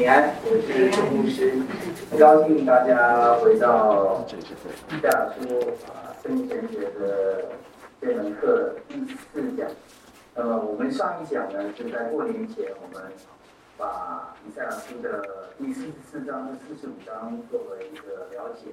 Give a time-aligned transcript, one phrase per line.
[0.00, 1.52] 平安，我是周牧师，
[2.10, 5.60] 很高兴大家回到以赛亚书
[5.92, 7.50] 啊，圣贤节的
[8.00, 9.68] 这门课第四讲。
[10.34, 13.12] 那么我们上一讲呢，是在过年前，我们
[13.76, 18.70] 把以赛亚书的第四十四章和四十五章作为一个了解。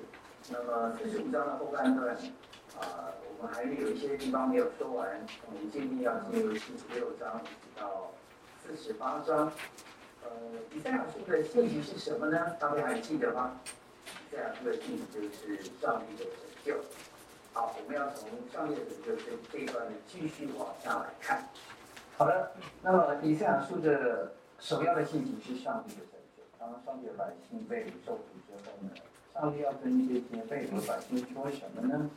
[0.50, 2.16] 那么四十五章的后半段
[2.80, 5.05] 啊，我们还有一些地方没有说完，
[5.46, 7.41] 我们今天要进入四十六章
[7.78, 8.14] 到
[8.66, 9.52] 四十八章。
[10.23, 10.29] 呃，
[10.73, 12.55] 以赛亚书的信息是什么呢？
[12.59, 13.60] 大家还记得吗？
[14.32, 16.33] 以赛亚书的信息就是上帝的拯
[16.64, 16.75] 救。
[17.54, 21.47] 好，我们要从上帝的拯救这这一段继续往下来看。
[22.18, 22.51] 好的，
[22.82, 26.43] 那么以赛亚书的首要的信息是上帝的拯救。
[26.59, 28.89] 当上帝的百姓被受苦之后呢，
[29.34, 32.09] 上帝要跟这些被掳百姓说什么呢？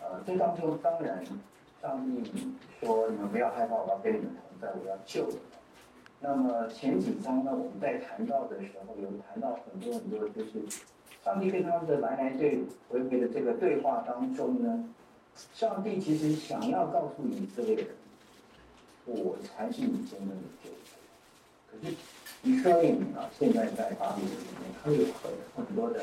[0.00, 1.24] 呃，这当中当然，
[1.82, 5.42] 上帝说：“你们不要害怕，我要跟你们同在，我要救你们。”
[6.20, 10.52] 那么前几章呢，我们在谈到的时候，有谈到很多很多，就是
[11.22, 14.88] 上帝跟他们的来来对回回的这个对话当中呢，
[15.54, 17.86] 上帝其实想要告诉以色列人，
[19.04, 20.96] 我才是你真正的救主。
[21.70, 21.94] 可是
[22.42, 26.00] 以色列人啊，现在在巴比伦里面，他有很很多的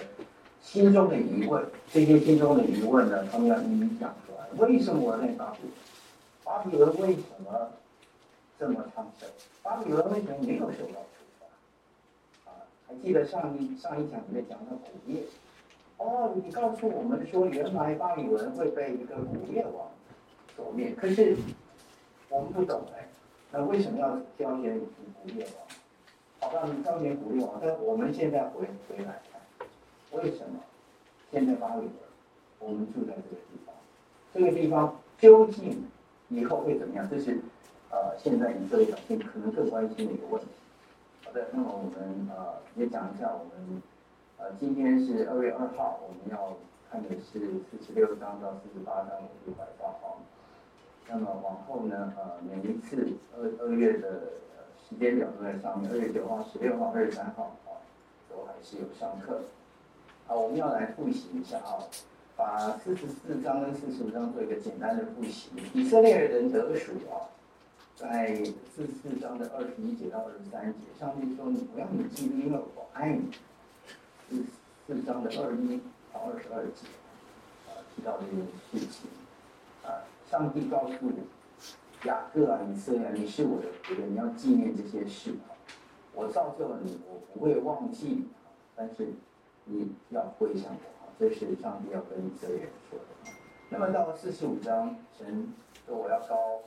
[0.61, 4.47] 心中的疑问，这些心中的疑问呢，他们要一一讲出来。
[4.67, 5.73] 为什么我在巴比伦？
[6.43, 7.71] 巴比伦为什么？
[8.63, 9.27] 这么昌盛，
[9.61, 12.49] 巴比伦为什么没有受到处罚？
[12.49, 15.23] 啊，还记得上一上一讲里面讲的古业？
[15.97, 19.91] 哦，你告诉我们说，原来巴比伦会被一个古业王
[20.55, 21.35] 所灭，可是
[22.29, 23.05] 我们不懂哎，
[23.51, 24.79] 那为什么要挑选
[25.21, 26.49] 古业王？
[26.49, 29.67] 好吧，你挑选古业王，但我们现在回回来看，
[30.11, 30.61] 为什么
[31.33, 31.91] 现在巴比伦
[32.59, 33.75] 我们住在这个地方？
[34.33, 35.85] 这个地方究竟
[36.29, 37.05] 以后会怎么样？
[37.09, 37.41] 这是。
[37.93, 40.47] 呃，现在以色列百姓可能更关心的一个问题。
[41.23, 43.83] 好的，那么我们呃也讲一下，我们
[44.39, 46.57] 呃今天是二月二号，我们要
[46.89, 50.17] 看的是四十六章到四十八章五百八号。
[51.07, 54.21] 那么往后呢，呃每一次二二月的
[54.89, 57.77] 时间表都在上面，二月九号、十六号、二十三号啊，
[58.27, 59.41] 都还是有上课。
[60.25, 61.77] 好，我们要来复习一下啊，
[62.35, 65.51] 把四十四章跟四十五章做一个简单的复习。
[65.75, 67.29] 以色列人得数啊。
[68.03, 73.31] 在四四章的二十一节到二十三节，上帝说：“你不要你嫉妒，因为我爱你。”
[74.29, 74.43] 四
[74.85, 75.79] 四章的二一
[76.11, 76.85] 到二十二节，
[77.65, 79.09] 啊，提到这件事情。
[79.83, 81.23] 啊，上帝告诉你
[82.03, 85.35] 雅各啊，以色列，你是我的仆人，你要纪念这些事。
[86.13, 88.27] 我造就了你，我不会忘记你，
[88.75, 89.13] 但是
[89.63, 91.13] 你要归向我。
[91.17, 93.31] 这是上帝要跟以色列人说的。
[93.69, 95.53] 那么到了四十五章，神
[95.87, 96.59] 说：“我要高。”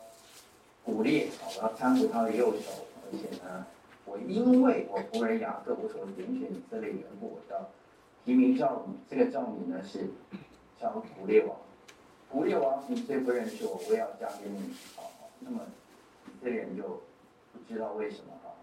[0.87, 3.67] 古列，我要搀扶他的右手，而且呢，
[4.05, 7.69] 我因为我仆人雅各，我所拣选以色列缘故，我要
[8.25, 8.95] 提名叫你。
[9.11, 10.09] 这个召你呢是
[10.81, 11.57] 叫古列王，
[12.31, 14.75] 古列王你虽不认识我，我也要加给你。
[14.95, 15.11] 好，
[15.41, 15.61] 那么
[16.27, 18.55] 以色列人就不知道为什么啊？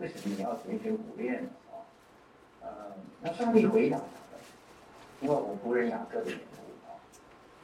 [0.00, 1.48] 为什么你要拣选古列呢？
[1.70, 1.86] 啊，
[2.64, 2.68] 嗯，
[3.22, 4.42] 那上帝回答他的，
[5.20, 6.65] 因为我仆人雅各的缘故。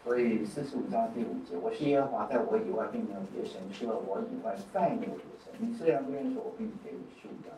[0.04, 5.52] 所以四十五章第五节，我是耶和华，在我以外并没有别神，除了我以外再没有别神。
[5.58, 7.52] 你虽然不认识我，并给你赎掉。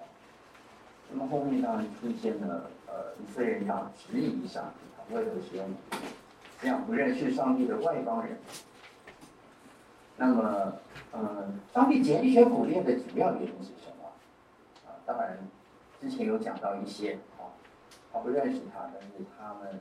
[1.11, 4.71] 那么后面当然出现了，呃，以色列人要质疑上
[5.09, 5.67] 帝，为何使用
[6.61, 8.37] 这样不认识上帝的外邦人？
[10.19, 10.75] 那么，
[11.13, 14.11] 呃，上帝拣选古列的主要原因是什么？
[14.87, 15.39] 啊，当然
[15.99, 17.57] 之前有讲到一些啊，
[18.13, 19.81] 他不认识他，但是他们。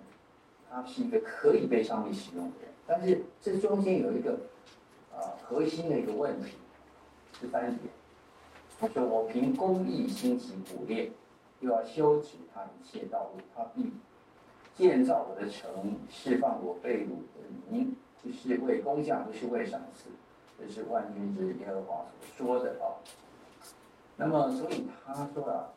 [0.74, 4.32] 他是一个可以被上帝使用的人，但是这中间有一个
[5.16, 6.54] 啊、核心的一个问题，
[7.40, 7.94] 是三点。
[8.80, 11.12] 他说：“我凭公义兴起古列，
[11.60, 13.94] 又要修直他一切道路，他必
[14.76, 20.10] 建造我的城，释放我被掳的民，不是为工价，不是为赏赐，
[20.60, 22.04] 这是万军之耶和华
[22.36, 22.98] 所说的啊。
[24.18, 25.70] 那么，所以他说啊。”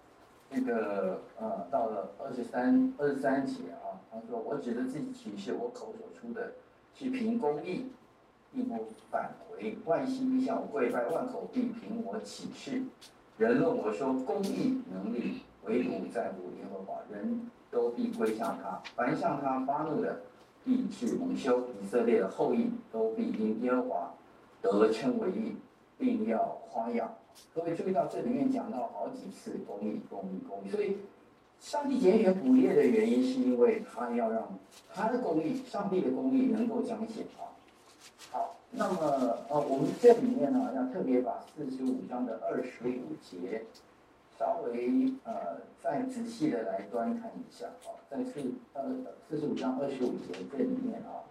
[0.49, 6.53] 这个呃，到了二十三二十三节啊，他说：“我指的自己起誓，我口所出的
[6.94, 7.87] 是凭公义，
[8.53, 9.76] 并不返回。
[9.85, 12.82] 万心必向我跪拜，万口必凭我起誓。
[13.38, 18.81] 人论我说公义能力，唯独在乎耶和华，人都必归向他。
[18.94, 20.20] 凡向他发怒的，
[20.65, 21.61] 必致蒙羞。
[21.82, 24.15] 以色列的后裔都必因耶和华
[24.62, 25.56] 得称为义，
[25.99, 27.12] 并要夸耀。”
[27.55, 30.99] 各位注意到这里面讲到好几次公义、公义、公义，所以
[31.59, 34.59] 上帝拣选古列的原因是因为他要让
[34.93, 37.56] 他的公义、上帝的公义能够彰显啊。
[38.31, 43.65] 好，那么呃，我们这里面呢要特别把四十五章的二十五节
[44.39, 48.41] 稍微呃再仔细的来端看一下啊，在四
[48.75, 48.85] 呃
[49.29, 51.25] 四十五章二十五节这里面啊，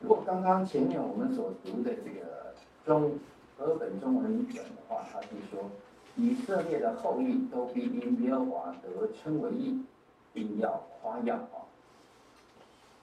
[0.00, 2.54] 如果刚刚前面我们所读的这个
[2.84, 3.18] 中
[3.60, 5.70] 和本中文本的话，它是说
[6.16, 9.84] 以色列的后裔都必因耶和华得称为义，
[10.32, 11.68] 并要夸耀啊。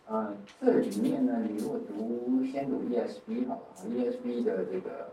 [0.10, 5.10] 嗯，这里面呢，你如果读先读 ESV 好了，ESV 的这个。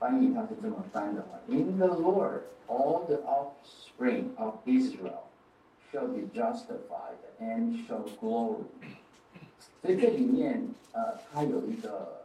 [0.00, 5.24] 翻译它是这么翻的啊，In the Lord, all the offspring of Israel
[5.92, 8.64] shall be justified and shall glory。
[9.82, 12.19] 所以这里面呃，它有一个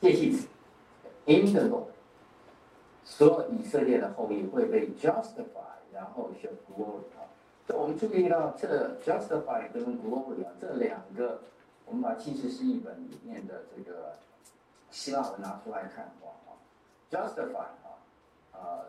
[0.00, 0.46] 介系词
[1.26, 1.86] ，In the Lord，
[3.04, 7.26] 所有以色列的后裔会被 justify，然后 shall glory 啊。
[7.66, 11.40] 所以我们注意到这个 justify 跟 glory 啊，这两个，
[11.86, 14.12] 我们把启示录本里面的这个。
[14.90, 16.54] 希腊文拿出来看的话啊
[17.10, 17.98] ，justify 啊，
[18.52, 18.84] 呃，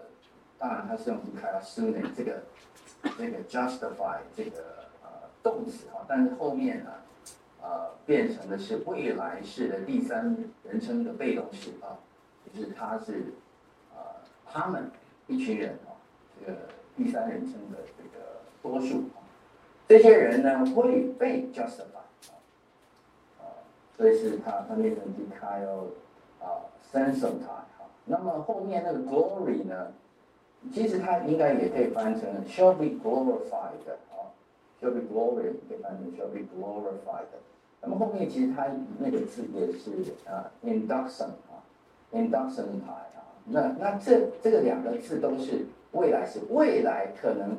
[0.59, 2.43] 当然它是用 dikaiosune 这个
[3.17, 5.09] 这个 justify 这个呃
[5.41, 6.91] 动词啊，但是后面呢，
[7.65, 11.97] 呃，变成的是未来式的第三人称的被动式啊，
[12.53, 13.33] 就是它是
[13.95, 14.91] 呃他们
[15.25, 15.97] 一群人啊，
[16.39, 16.59] 这个
[16.95, 19.25] 第三人称的这个多数啊，
[19.87, 22.05] 这些人呢会被 justify。
[23.97, 25.85] 所以是它，它变成 dikaio
[26.39, 27.87] 啊 sensotai 啊。
[28.03, 29.93] 那么后面那个 glory 呢，
[30.71, 33.71] 其实它应该也可以翻成 shall be glorified
[34.11, 34.14] 啊
[34.79, 37.25] ，shall be glory 可以翻成 shall be glorified。
[37.81, 38.67] 那么后面其实它
[38.99, 39.91] 那个字也是
[40.29, 41.63] 啊 induction 啊
[42.11, 43.25] inductiontai 啊。
[43.45, 47.57] 那那这这个两个字都是未来是，未来可能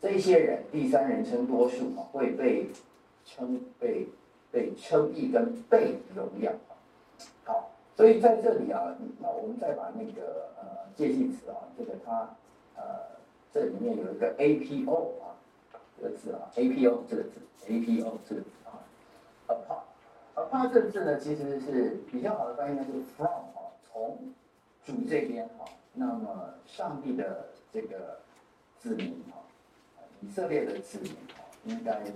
[0.00, 2.68] 这些人第三人称多数啊会被
[3.24, 4.08] 称被。
[4.52, 6.52] 被称义跟被荣耀，
[7.42, 12.28] 好，所以在这里啊，那我们再把那个呃介系词啊，这个它
[12.76, 12.82] 呃
[13.50, 15.32] 这里面有一个 A P O 啊
[15.96, 18.80] 这个字啊，A P O 这个字，A P O 这个字啊
[19.48, 24.18] ，apart，apart 这个字呢，其实是比较好的翻译呢，就是 from 啊，从
[24.84, 28.20] 主这边啊，那么上帝的这个
[28.78, 29.40] 子民啊，
[30.20, 32.12] 以色列的子民啊，应该是。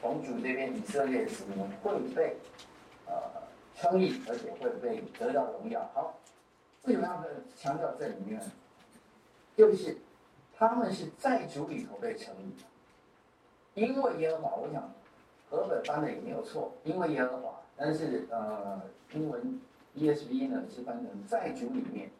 [0.00, 2.36] 从主这边，以色列的子民会被
[3.06, 3.12] 呃
[3.76, 5.88] 称义，而且会被得到荣耀。
[5.94, 6.18] 好，
[6.86, 7.24] 为什么要
[7.56, 8.42] 强调这里面？
[9.56, 9.98] 就是
[10.56, 12.64] 他们是在主里头被称义的，
[13.74, 14.56] 因为耶和华。
[14.56, 14.92] 我想
[15.50, 17.60] 和本翻的也没有错，因为耶和华。
[17.76, 18.80] 但是呃，
[19.12, 19.60] 英文
[19.96, 22.10] ESV 呢是翻成在主里面，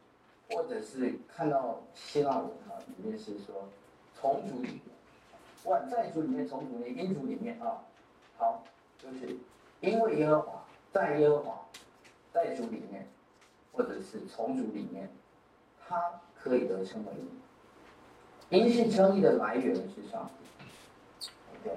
[0.50, 3.68] 或者是看到希腊文哈，里面是说
[4.14, 4.80] 从主里面。
[5.64, 7.84] 万在主里面，从主里面，因主里面啊，
[8.36, 8.64] 好，
[8.98, 9.36] 就是
[9.80, 11.64] 因为耶和华在耶和华
[12.32, 13.06] 在主里面，
[13.72, 15.08] 或者是从主里面，
[15.86, 17.28] 他可以得称为义。
[18.48, 20.44] 因是称义的来源是上帝
[21.62, 21.72] 对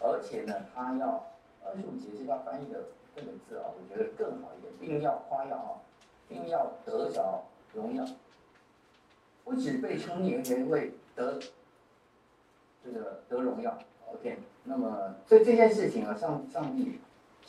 [0.00, 1.26] 而且呢，他要
[1.64, 2.84] 二十五节是要翻译的
[3.14, 5.70] 这个字啊，我觉得更好一点，并要夸耀啊，
[6.28, 7.44] 并要得着
[7.74, 8.04] 荣耀，
[9.44, 11.38] 不止被称义，而且会得。
[12.82, 13.76] 这个得荣耀
[14.06, 14.38] ，OK。
[14.64, 16.98] 那么，所以这件事情啊，上上帝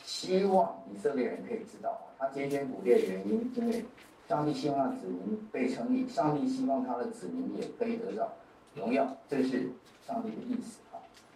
[0.04, 3.82] 希望以色列人可以知道啊，他拣选古列的原因，因为
[4.28, 8.30] 上帝希望子民被称义，上帝希望他的子民也可以得到
[8.74, 9.70] 荣耀，这是
[10.06, 10.80] 上帝的意思。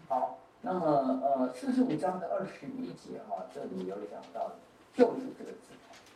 [0.09, 4.53] 好，那么呃，四十五章的二十一节哈、这里有讲到
[4.95, 5.75] 救赎这个字，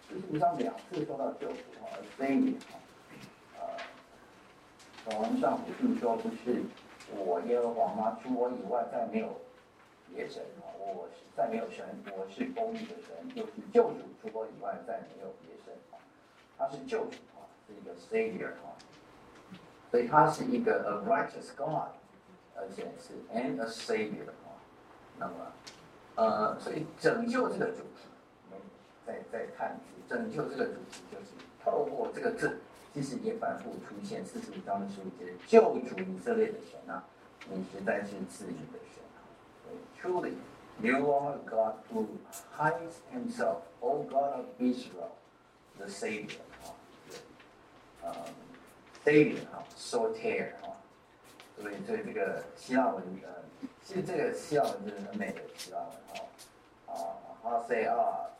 [0.08, 2.78] 四十五章两次说到救赎啊，Savior 啊，
[3.58, 3.66] 呃，
[5.04, 6.62] 从上古并说不是。
[7.12, 8.16] 我耶和华吗？
[8.22, 9.36] 除我以外再没有
[10.14, 10.70] 别神啊！
[10.78, 11.84] 我是再没有神，
[12.16, 13.96] 我是公义的神，就是救主。
[14.22, 15.98] 除我以外再没有别神啊！
[16.56, 18.78] 他是救主啊，是一个 Savior 啊，
[19.90, 21.90] 所以他是一个 A righteous God，
[22.60, 24.60] 而且是 and a Savior 啊。
[25.18, 25.32] 那么
[26.14, 28.06] 呃，所以拯救这个主题，
[28.50, 28.60] 我们
[29.06, 31.32] 再再看一次，拯救这个主题就是
[31.64, 32.60] 透过这个字。
[32.92, 37.04] 其实也反复出现四十五章的十五节，救主以色列的神啊，
[37.48, 39.22] 你实在是自己的神啊。
[39.96, 40.34] Truly,
[40.80, 42.08] you are God who
[42.58, 45.12] hides Himself, O God of Israel,
[45.78, 46.74] the Savior 啊，
[48.02, 48.12] 呃
[49.04, 50.79] ，Savior 啊，Soter 啊，
[51.60, 53.28] 所以所以这个希腊文呃，
[53.84, 55.88] 其实这个希腊文真的很美的希腊文
[56.86, 56.94] 啊，啊
[57.42, 57.94] ，Hosea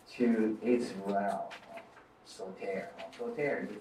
[0.06, 0.24] to
[0.64, 1.42] Israel 啊
[2.26, 3.80] ，Soter 啊，Soter 就是。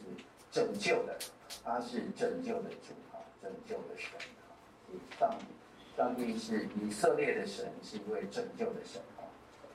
[0.52, 1.16] 拯救的，
[1.64, 4.10] 他是拯救的主啊，拯救的神
[4.42, 4.50] 啊，
[5.20, 5.46] 上帝，
[5.96, 9.22] 上帝是以色列的神，是一位拯救的神啊。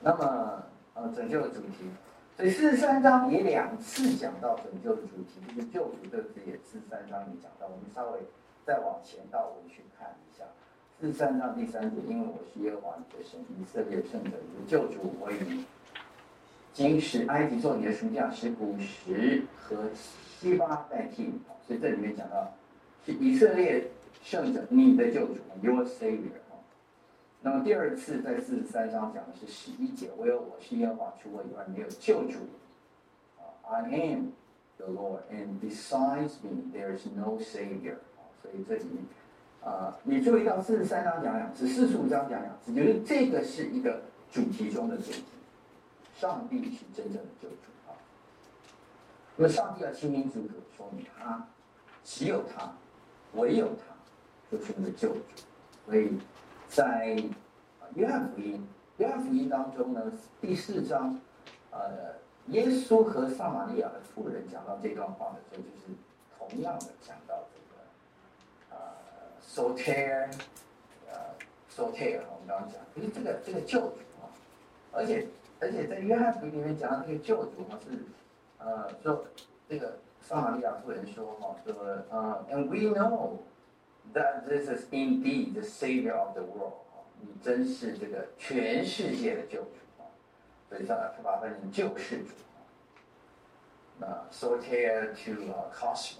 [0.01, 0.63] 那么，
[0.95, 1.89] 呃，拯救的主题，
[2.35, 7.67] 所以四十三章也两次讲到拯救的主题，就是救赎这个字也四十三章也讲到。
[7.67, 8.19] 我们稍微
[8.65, 10.43] 再往前到我们去看一下
[10.99, 15.63] 四十三章第三节，因为我是耶和华你的神，以色列圣者，你的救主，我已
[16.73, 21.39] 今使埃及做你的赎价，使古时和西巴代替你。
[21.67, 22.53] 所以这里面讲到
[23.05, 23.87] 是以色列
[24.23, 26.31] 圣者，你的救主，Your Savior。
[27.41, 32.39] 那么第二次在四十三章讲的是十一节，唯有我是耶和华，除我以外没有救主。
[33.37, 34.31] 啊，I am
[34.77, 37.97] the Lord, and besides me there is no Savior。
[38.51, 38.85] 所以这里
[39.63, 45.23] 啊，你注意到四十三章讲两次，四十五章讲两次，就是这个是一个主题中的主题，
[46.15, 47.55] 上帝是真正的救主
[47.87, 47.93] 啊。
[49.35, 51.47] 那么上帝要清清楚楚说明他，
[52.03, 52.71] 只有他，
[53.33, 53.95] 唯有他，
[54.51, 55.19] 就是那个救主，
[55.85, 56.17] 所以。
[56.67, 57.15] 在
[57.93, 60.11] 约翰福音，约翰福音当中呢，
[60.41, 61.17] 第四章，
[61.69, 62.15] 呃，
[62.47, 65.95] 耶稣和撒玛利亚的妇人讲到这段话的时候，就是
[66.37, 67.35] 同样的讲到，
[69.55, 70.29] ，soter，
[71.09, 71.15] 呃
[71.73, 74.27] ，soter，我们刚刚讲，就是这个这个救主啊，
[74.91, 75.27] 而且
[75.61, 77.97] 而且在约翰福音里面讲到这个救主啊是，
[78.59, 79.25] 呃，说
[79.69, 81.73] 这个撒玛利亚夫人说哈，说
[82.09, 83.37] 呃，and we know。
[84.13, 86.75] That this is indeed the savior of the world，
[87.19, 90.05] 你真是这个全世界的救主啊！
[90.69, 92.61] 所以上来他把它翻成救世主啊。
[93.97, 96.19] 那 soter to a cosmos，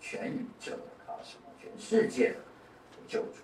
[0.00, 2.38] 全宇宙的 cosmos，全世界的
[3.06, 3.38] 救主。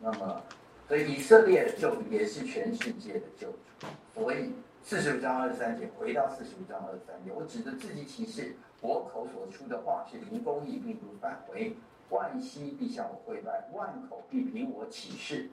[0.00, 0.42] 那么，
[0.88, 3.86] 所以以色列的救主也是全世界的救主。
[4.14, 11.76] 所以四十五章二十三节，回到四十五章二十三节，我指着自己起誓，我口所出的话是凭公义，并不返回。
[12.10, 15.48] 万膝必向我跪拜，万口必凭我起誓。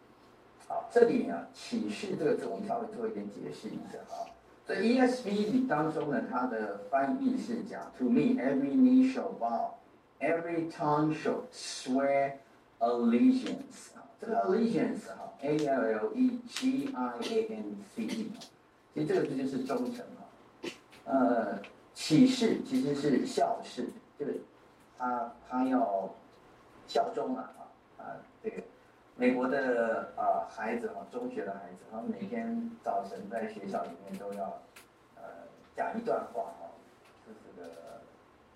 [0.68, 4.28] 好，这里呢，起誓这个字，我们稍微做一点解释一下啊。
[4.66, 9.72] 在 ESV 当中呢，它的翻译是讲：To me, every knee shall bow,
[10.20, 12.34] every tongue shall swear
[12.82, 14.04] allegiance 啊。
[14.20, 18.32] 这个 allegiance 哈，A L L E G I A N C E，
[18.94, 20.28] 其实这个字就是忠诚啊。
[21.06, 21.62] 呃，
[21.94, 23.88] 起誓其实是效誓，
[24.20, 24.42] 就是
[24.98, 26.14] 他他要。
[26.88, 28.20] 效忠啊啊啊！
[28.44, 28.62] 这个
[29.16, 34.60] 美国的啊孩子哈，中学的孩子，他们每天早晨在学校里面都要
[35.16, 36.68] 呃讲一段话哈，
[37.26, 38.02] 就，是这个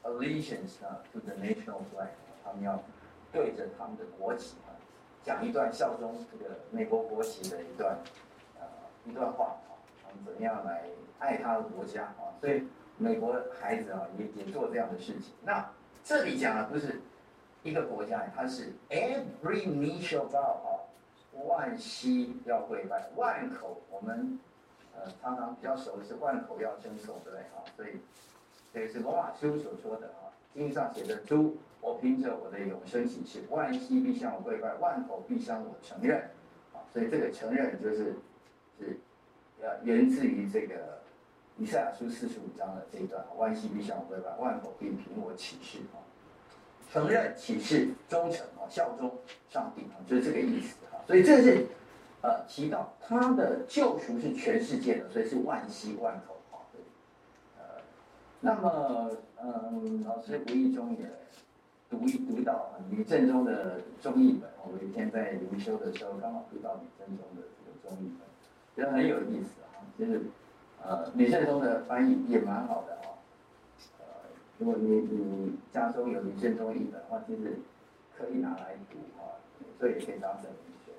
[0.04, 2.10] allegiance 啊 to the national flag，
[2.44, 2.84] 他们要
[3.36, 4.72] 对着他们的国旗啊
[5.22, 8.00] 讲一段效忠这个美国国旗的一段
[8.58, 8.66] 呃
[9.06, 10.86] 一段话啊，他们怎么样来
[11.20, 12.32] 爱他的国家啊？
[12.40, 12.64] 所以
[12.98, 15.34] 美国孩子啊也也做这样的事情。
[15.44, 15.70] 那
[16.04, 17.02] 这里讲的不是。
[17.64, 20.86] 一个国家，它是 every knee shall bow 啊，
[21.48, 24.40] 万膝要跪拜，万口我们
[24.94, 27.66] 呃常常比较熟的是万口要称颂，对不对啊？
[27.76, 28.00] 所以
[28.72, 36.20] 这个是罗马书所说的啊，经上写的，主，我凭着我的永生起誓，万膝必向我跪拜，万口必向我承认
[36.74, 36.82] 啊。
[36.92, 38.16] 所以这个承认就是
[38.80, 38.98] 是
[39.62, 41.00] 呃源自于这个
[41.58, 46.02] 以赛亚书四十五章的这一段，万膝必向我跪拜，万口必凭我起誓啊。
[46.92, 49.12] 承认、起誓、忠诚啊，效忠
[49.50, 50.98] 上帝啊，就是这个意思哈。
[51.06, 51.68] 所以这是
[52.22, 56.66] 呃祈祷他的救赎是全世界的，所以是万膝万口啊。
[57.60, 57.64] 呃，
[58.40, 59.12] 那么
[59.44, 61.06] 嗯，老师无意中也
[61.90, 64.50] 读一读到吕振中的中译本。
[64.64, 68.28] 我有一天在灵修的时候，刚好读到吕振中的这个中译本，
[68.76, 69.86] 觉得很有意思啊。
[69.98, 70.24] 就是
[70.84, 73.18] 呃，吕振中的翻译也蛮好的啊。
[74.58, 77.60] 如果你你家中有吕振中译本的话，其实
[78.18, 79.38] 可以拿来读啊，
[79.80, 80.54] 所以也可以当成文
[80.86, 80.92] 学。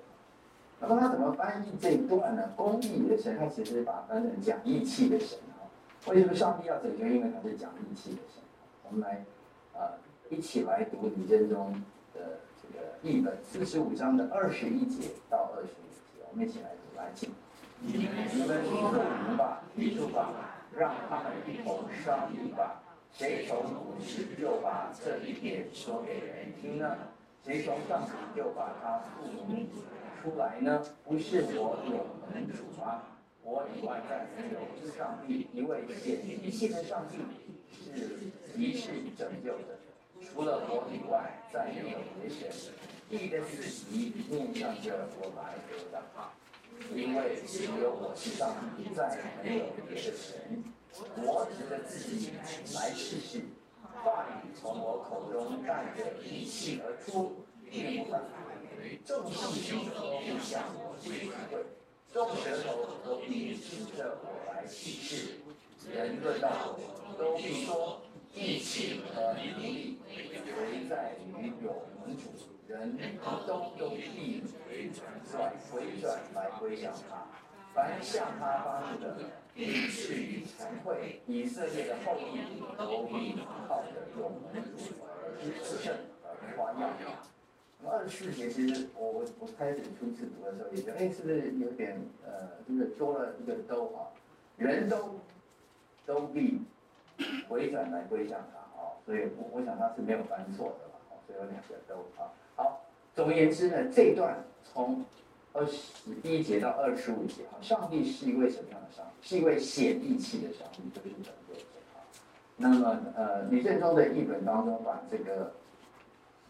[0.81, 2.53] 那么他怎么翻译这一段呢？
[2.55, 5.67] 公义的神，他其实把它翻成讲义气的神啊。
[6.09, 7.05] 为什么上帝要拯救？
[7.07, 8.43] 因为他是讲义气的神。
[8.89, 9.25] 我们来
[9.75, 11.73] 啊，一起来读吕振中
[12.13, 17.31] 的这个译本四十五章的二十一节到二十五节，我们一起来读来听。
[17.81, 20.31] 你们你们听从吧，记住吧，
[20.77, 22.83] 让他们一同商议吧。
[23.13, 26.97] 谁从古时就把这一点说给人听呢？
[27.45, 29.69] 谁从上古就把它复明
[30.21, 30.83] 出来呢？
[31.05, 33.03] 不是我永恒主吗？
[33.45, 37.19] 我以外再没有上帝，一位显一切的上帝
[37.71, 39.79] 是一切拯救的，
[40.37, 42.71] 除了我以外再没有别神。
[43.09, 46.03] 地的四极面向着我来得的，
[46.95, 50.63] 因为只有我是上帝，再没有别的神。
[51.17, 52.33] 我指着自己
[52.75, 53.41] 来试试，
[54.05, 58.21] 话语从我口中带着义气而出，并不返
[58.77, 61.65] 回，众圣徒都向我归跪，
[62.13, 65.41] 众舌头都必指着我来起誓，
[65.91, 68.03] 人论到我，都必说
[68.37, 72.29] 义气和能力唯在于有蒙主，
[72.69, 72.99] 人
[73.49, 77.27] 都都必回转回转来归向他。
[77.75, 79.19] 凡向他发怒的，
[79.55, 81.21] 必至于惭愧。
[81.27, 86.91] 以色列的后裔都必靠着有蒙主而得胜而夸耀。
[87.81, 94.09] 那么二十四节，其实我我我开始初次读的时候，也觉得，哎，是不是有点呃，就是多了一个都啊？
[94.57, 95.21] 人都
[96.07, 96.63] 都必
[97.49, 100.99] 回转来归向他啊，所以我我想他是没有犯错的吧？
[101.27, 102.31] 所以有两个都啊。
[102.57, 102.81] 好，
[103.15, 105.05] 总而言之呢，这一段从
[105.53, 109.29] 二十一节到二十五节，哈，上帝是一位什么样的上帝？
[109.29, 111.61] 是一位显义气的上帝，就是拯救者
[111.95, 112.05] 啊。
[112.57, 115.53] 那么呃，吕振中的译本当中把这个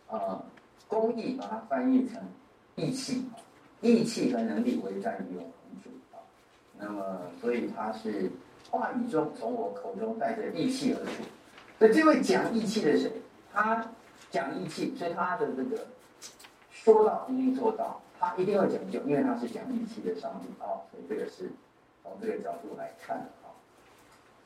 [0.08, 0.42] 呃。
[0.88, 2.22] 公义把它翻译成
[2.76, 3.28] 义气，
[3.80, 5.50] 义气和能力唯在于有蒙
[5.82, 6.22] 主啊。
[6.78, 8.30] 那么，所以他是
[8.70, 11.22] 话语中从我口中带着义气而出。
[11.78, 13.10] 所以这位讲义气的谁？
[13.52, 13.86] 他
[14.30, 15.86] 讲义气，所以他的这个
[16.70, 20.80] 说到一定做到，他一定会讲究，因为他是讲义气的上帝啊。
[20.90, 21.50] 所以这个是
[22.02, 23.52] 从这个角度来看的啊。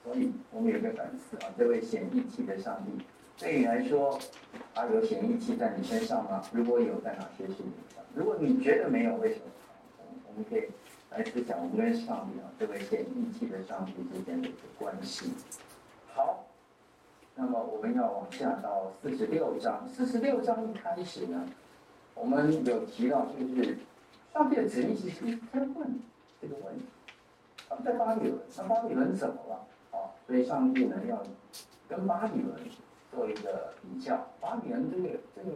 [0.05, 3.05] 所以我们有一个反思啊，这位显义气的上帝。
[3.39, 4.19] 对你来说，
[4.75, 6.43] 他有显义气在你身上吗？
[6.53, 8.05] 如果有，在哪些事情上？
[8.15, 9.43] 如果你觉得没有，为什么？
[10.29, 10.69] 我们可以
[11.11, 15.33] 来思想我们跟上帝啊，这位显义气的上帝之间的一个关系。
[16.15, 16.45] 好，
[17.35, 19.89] 那么我们要往下到四十六章。
[19.89, 21.45] 四十六章一开始呢，
[22.15, 23.79] 我们有提到，就是
[24.33, 26.01] 上帝的子民其实一直在问
[26.41, 26.85] 这个问题：
[27.69, 29.67] 他们在巴比伦，那巴比伦怎么了？
[29.91, 31.23] 啊，所以上帝呢要
[31.89, 32.57] 跟巴比伦。
[33.13, 35.51] 做一个比较，巴比伦这个这个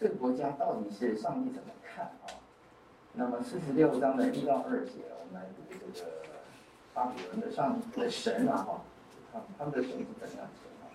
[0.00, 2.32] 这个国家到底是上帝怎么看啊？
[3.16, 6.10] 那么四十六章的一到二节，我们来读这个
[6.92, 8.82] 巴比伦的上的神啊哈，
[9.32, 10.90] 他他们的神是怎样的神啊？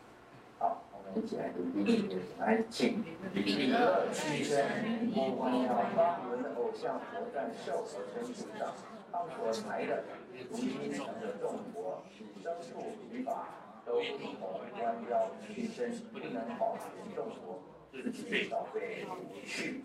[0.59, 3.01] 好，我们一起来读第一节，来请
[3.33, 8.73] 比勒屈身，尼波弯腰，巴比伦的偶像活在兽和牲畜上，
[9.13, 10.03] 他们所埋的
[10.51, 13.47] 如今成的众国，使牲畜与法。
[13.85, 19.83] 都如同弯腰屈身，不能保全众国，自己早被掳去。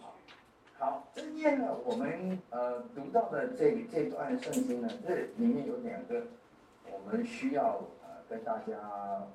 [0.78, 6.22] 好，今天呢，我们呃读到的这这段圣经呢，这里面有两个
[6.90, 8.76] 我们需要呃跟大家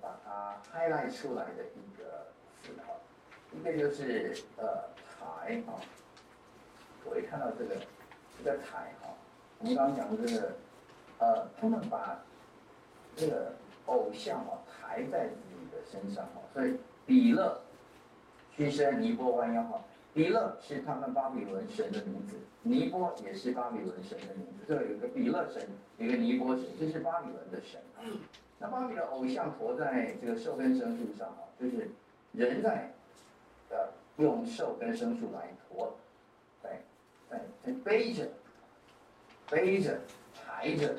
[0.01, 2.27] 把它 highlight 出来的一个
[2.61, 2.93] 思考，
[3.53, 5.79] 一个就是呃台啊，
[7.05, 7.75] 我一看到这个
[8.37, 9.09] 这个台哈，
[9.59, 10.51] 我们刚刚讲的这个
[11.19, 12.19] 呃，他们把
[13.15, 13.53] 这个。
[13.85, 17.59] 偶像啊，抬在自己的身上哈，所以比勒
[18.55, 19.81] 屈身，尼波弯腰哈。
[20.13, 24.65] 比勒是他们巴比伦神的名字，尼波也是巴比伦神的名字。
[24.67, 25.67] 这有一个比勒神，
[25.97, 27.79] 有一个尼波神，这是巴比伦的神。
[28.57, 31.89] 那巴比伦偶像驮在这个兽跟牲畜上啊，就是
[32.33, 32.91] 人在
[33.69, 33.77] 呃
[34.17, 35.95] 用兽跟牲畜来驮，
[36.61, 36.81] 在
[37.29, 38.27] 在在背着
[39.49, 39.99] 背着
[40.33, 40.95] 抬着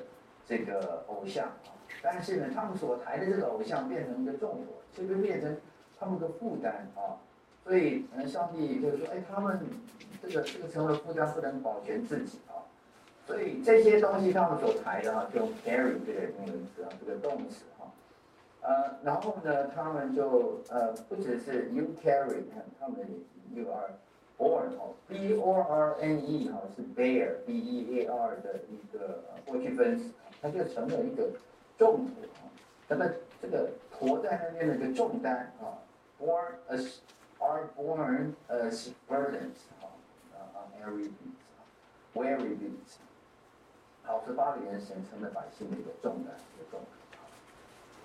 [0.46, 1.74] 这个偶像啊。
[2.00, 5.54] 但是呢，他们所抬的这个偶像变成一个重物，这个变成
[5.98, 7.18] 他们的负担啊。
[7.70, 9.60] 所以，嗯，上帝就是说，哎，他们
[10.20, 12.66] 这个这个成为负担，不能保全自己啊。
[13.24, 17.86] 所以这些东西他们所抬的哈，就 carry 这个名词啊，这个动词哈。
[18.62, 22.42] 呃，然后呢，他们就呃，不只是 you carry，
[22.80, 22.98] 他们
[23.54, 23.92] you are
[24.36, 30.10] born 哦，b o r n e 哈是 bear，b e a r 的一个过去分词，
[30.42, 31.30] 它就成了一个。
[31.78, 32.44] 重的啊，
[32.88, 35.80] 那么这个驮在那边的一个重担啊
[36.20, 36.96] ，born as
[37.40, 41.64] are born as burdens，on every beat 啊
[42.14, 42.98] ，weary beat
[44.04, 46.88] 好，是巴比伦神称的百姓的一个重担，一个重担。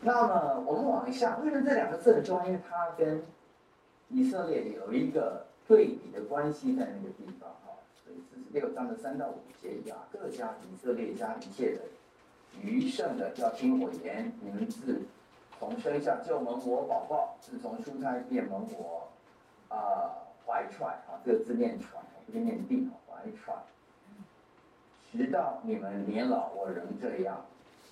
[0.02, 2.46] 那么我们往下，为什么这两个字很重要？
[2.46, 3.24] 因为它跟
[4.10, 7.74] 以色列有一个对比的关系在那个地方哈。
[7.94, 11.82] 所以四十六章的三到五节，雅各家以色列家一切的。
[12.62, 15.02] 余剩的要听我言，你们自
[15.60, 19.10] 从生下就蒙我保抱，自从出胎便蒙我
[19.76, 23.56] 啊怀揣啊，这个字念揣，不是念定啊，怀揣。
[25.12, 27.38] 直到你们年老，我仍这样；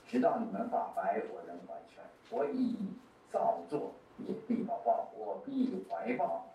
[0.08, 2.04] 直到你们发白，我仍怀揣。
[2.30, 2.76] 我以
[3.32, 6.48] 造作也必保报，我必怀抱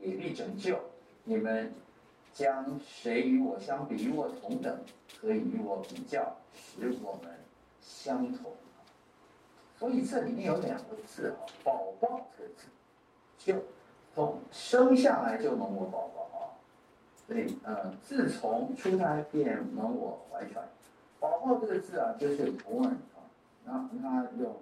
[0.00, 0.78] 也必拯救。
[1.24, 1.72] 你们
[2.32, 3.94] 将谁与我相比？
[4.04, 4.78] 与我同等？
[5.20, 6.36] 可以与我比较？
[6.54, 7.34] 使我们
[7.82, 8.50] 相同，
[9.78, 12.66] 所以这里面有两个字啊，“保抱”这个字，
[13.36, 13.62] 就
[14.16, 16.56] 从生下来就蒙我保抱啊，
[17.26, 20.62] 所以呃，自从出胎便蒙我怀揣，
[21.20, 23.28] 宝宝这个字啊，就是 born 啊，
[23.66, 24.56] 那那用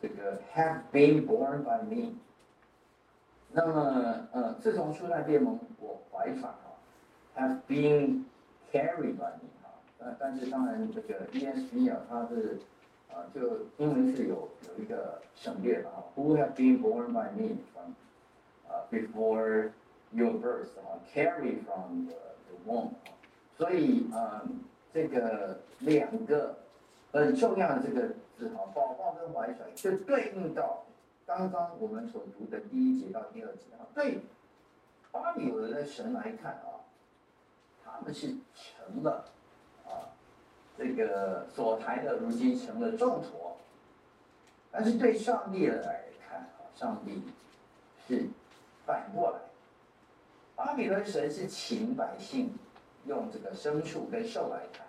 [0.00, 2.14] 这个 have been born by me。
[3.50, 6.78] 那么呃，自从出胎便蒙我怀揣啊
[7.36, 8.22] ，have been
[8.72, 12.60] carried by me 啊，但但是当然这个 ESV 啊，它是。
[13.08, 13.40] 啊，就
[13.78, 17.94] 英文是有有一个省略的啊，Who have been born by me from
[18.68, 19.70] 啊 before
[20.12, 22.14] your birth 啊，carry from the
[22.48, 23.12] the womb 啊，
[23.56, 24.60] 所以嗯，
[24.92, 26.56] 这个两个
[27.12, 30.84] 很重要的这个字哈，宝宝跟怀揣就对应到
[31.26, 34.20] 刚刚我们所读的第一节到第二节啊，对
[35.10, 36.84] 巴比伦的神来看啊，
[37.84, 39.24] 他们是成了
[39.86, 40.12] 啊。
[40.78, 43.56] 这个所抬的如今成了重驮，
[44.70, 47.22] 但是对上帝来看啊，上帝
[48.06, 48.28] 是
[48.86, 49.38] 反过来，
[50.54, 52.54] 巴比伦神是请百姓
[53.04, 54.84] 用这个牲畜跟兽来抬，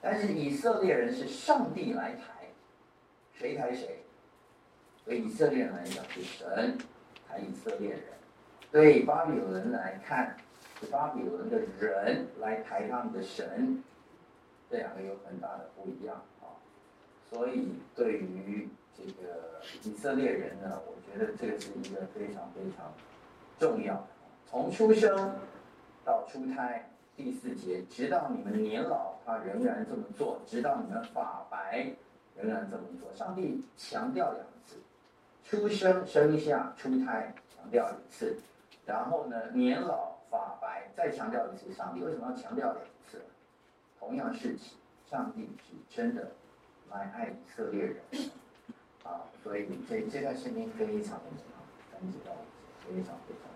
[0.00, 2.48] 但是以色列人是上帝来抬，
[3.34, 4.02] 谁抬谁？
[5.04, 6.78] 对以色列人来讲是神
[7.28, 8.02] 抬以色列人，
[8.72, 10.34] 对巴比伦来看
[10.80, 13.82] 是巴比伦的人来抬他们的神。
[14.70, 16.48] 这两个有很大的不一样啊，
[17.30, 22.92] 所以对于这个以色列人呢，我觉得这个是一个非常非常
[23.58, 24.06] 重要。
[24.46, 25.34] 从出生
[26.04, 31.92] 到出胎，第四节，直到你们年老，他仍然这么做；直到你们发白，
[32.36, 33.12] 仍然这么做。
[33.14, 34.76] 上帝强调两次：
[35.42, 38.36] 出生、生下、出胎，强调一次；
[38.86, 41.72] 然后呢，年老、发白，再强调一次。
[41.72, 43.22] 上帝为什么要强调两次？
[43.98, 44.56] 同样是
[45.08, 46.32] 上帝是真的
[46.90, 47.96] 来爱以色列人
[49.02, 52.36] 啊，所以这这段圣经非常的美好，感觉到
[52.88, 53.50] 非常非常。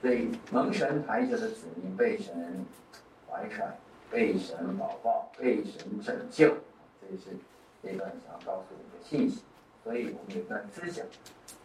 [0.00, 2.64] 所以蒙神抬着的子民被神
[3.28, 3.76] 怀揣，
[4.10, 6.54] 被神保抱，被神拯救，
[7.00, 7.36] 这是
[7.82, 9.42] 这段想告诉我们的信息。
[9.84, 11.06] 所以我们有段思想，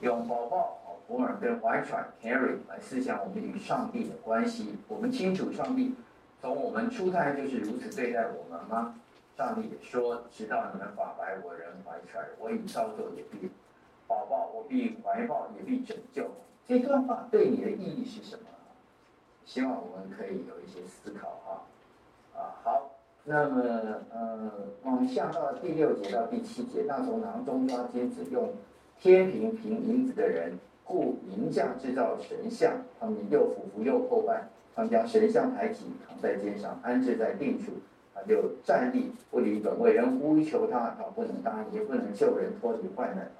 [0.02, 0.78] 用保抱、
[1.10, 4.76] born 跟怀揣 carry 来思想我们与上帝的关系。
[4.88, 5.95] 我们清楚上帝。
[6.41, 8.95] 从我们出胎就是如此对待我们吗？
[9.36, 13.50] 上帝也说：“直到你们法白，我仍怀揣；我已造作，也必
[14.08, 16.30] 保抱；我必怀抱，也必拯救。”
[16.67, 18.41] 这段话对你的意义是什么？
[19.45, 21.62] 希望我们可以有一些思考啊！
[22.36, 22.91] 啊，好，
[23.23, 23.62] 那么
[24.12, 24.51] 呃，
[24.84, 28.51] 往下到第六节到第七节，那从囊中抓金子，用
[28.99, 34.47] 天平平银子的人，雇银匠制造神像，他们又俯伏又叩拜。
[34.75, 37.71] 他们将神像抬起，扛在肩上，安置在定处，
[38.13, 39.93] 他就站立，不离本位。
[39.93, 43.32] 人呼求他，他不能答应，也不能救人脱离患难。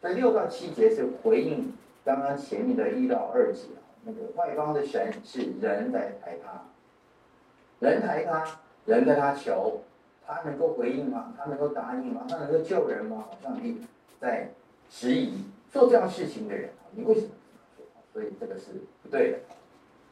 [0.00, 1.72] 在六到七节是回应
[2.10, 3.68] 刚刚前面的一到二节，
[4.02, 6.60] 那个外邦的神是人在抬他，
[7.78, 8.44] 人抬他，
[8.84, 9.80] 人跟他求，
[10.26, 11.32] 他能够回应吗？
[11.38, 12.26] 他能够答应吗？
[12.28, 13.26] 他能够救人吗？
[13.40, 13.80] 上帝
[14.20, 14.50] 在
[14.90, 17.28] 质疑做这样事情的人，你为什么？
[18.12, 18.72] 所以这个是
[19.04, 19.38] 不对的。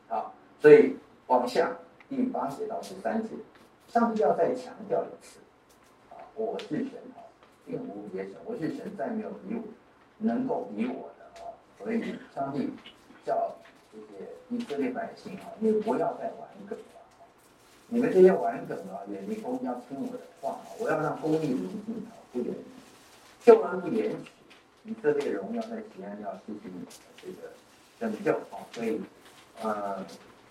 [0.06, 0.32] 好。
[0.61, 1.72] 所以往下
[2.08, 3.30] 第八节到十三节，
[3.88, 5.40] 上帝要再强调一次，
[6.11, 7.26] 啊，我是神啊，
[7.66, 9.62] 并无别神，我是神，再没有比我
[10.18, 11.11] 能够比我。
[11.78, 12.70] 所以上帝
[13.24, 13.54] 叫
[13.92, 16.84] 这些以色列百姓啊，你不要再玩梗了，
[17.88, 22.60] 你们这些玩梗啊，远离公义要听我的话啊，我要让公义临近啊，不延迟，
[23.44, 24.30] 救恩不延迟，
[24.84, 26.72] 以色列荣耀在锡安要进行
[27.22, 27.50] 这个
[27.98, 29.00] 拯救啊，所以
[29.62, 30.04] 呃。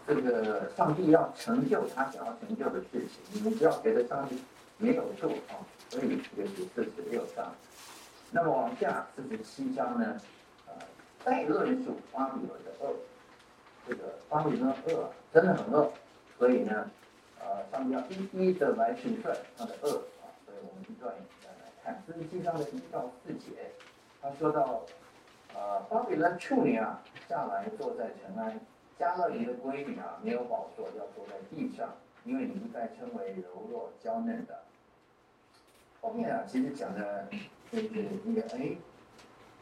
[0.10, 4.38] 这个上帝要成就他想要成就的事情，你们不要觉得上帝
[4.78, 5.60] 没有做啊。
[5.90, 7.54] 所以这个是四十六章，
[8.32, 10.18] 那么往下四十七章呢，
[11.28, 12.96] 再论述巴比伦的恶，
[13.86, 15.92] 这个巴比伦的恶真的很恶，
[16.40, 16.90] 所以呢，
[17.42, 19.90] 呃，上帝要一一的来评断他的恶
[20.22, 20.32] 啊。
[20.46, 23.72] 所以我们一段一段来看四十七章的一到四节，
[24.22, 24.84] 他说到，
[25.54, 28.58] 呃，巴比伦处女啊下来坐在尘埃。
[28.98, 34.62] 迦勒尼的闺女啊，没有宝座，要坐在地上，因为你不再称为柔弱娇嫩的。
[36.00, 37.28] 后面啊，其实讲的
[37.70, 37.88] 就是
[38.24, 38.78] 一个哎，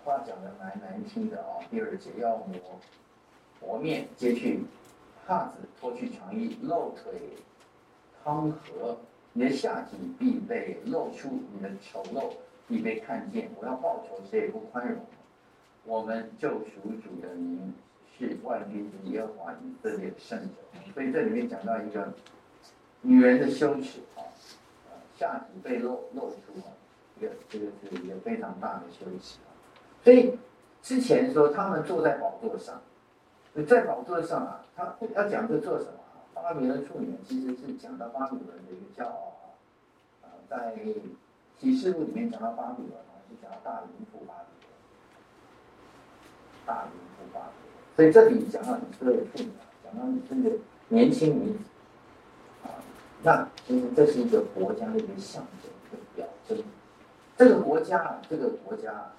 [0.05, 1.61] 话讲的蛮难听的哦。
[1.69, 2.55] 第二节要磨
[3.59, 4.63] 磨面，揭去
[5.25, 7.13] 帕子，脱去长衣，露腿
[8.23, 8.97] 汤和，
[9.33, 12.31] 你的下体必被露出，你的丑陋
[12.67, 13.49] 必被看见。
[13.59, 15.03] 我要报仇，谁也不宽容。
[15.83, 17.73] 我们救赎主的名。
[18.17, 20.55] 是万军之耶和华以色列的圣者，
[20.93, 22.13] 所以这里面讲到一个
[23.01, 24.23] 女人的羞耻啊，
[25.17, 26.71] 下体被露露出啊，
[27.19, 29.39] 这个这个是一个非常大的羞耻。
[30.05, 30.37] 所以
[30.83, 32.79] 之前说他们坐在宝座上，
[33.67, 36.21] 在宝座上啊，他要讲这做什么啊？
[36.35, 39.57] 巴比伦处女其实是讲到巴比伦的一个骄傲啊，
[40.21, 40.75] 啊，在
[41.59, 44.69] 启示录里面讲到巴比伦啊，是讲到大淫妇巴比伦，
[46.67, 49.49] 大淫妇巴比伦，所以这里讲到以色列妇女，
[49.83, 50.55] 讲到你这个
[50.89, 51.59] 年轻女子
[52.63, 52.77] 啊，
[53.23, 56.63] 那其实这是一个国家的一个象征，一个表征。
[57.37, 59.11] 这个国家，这个国家，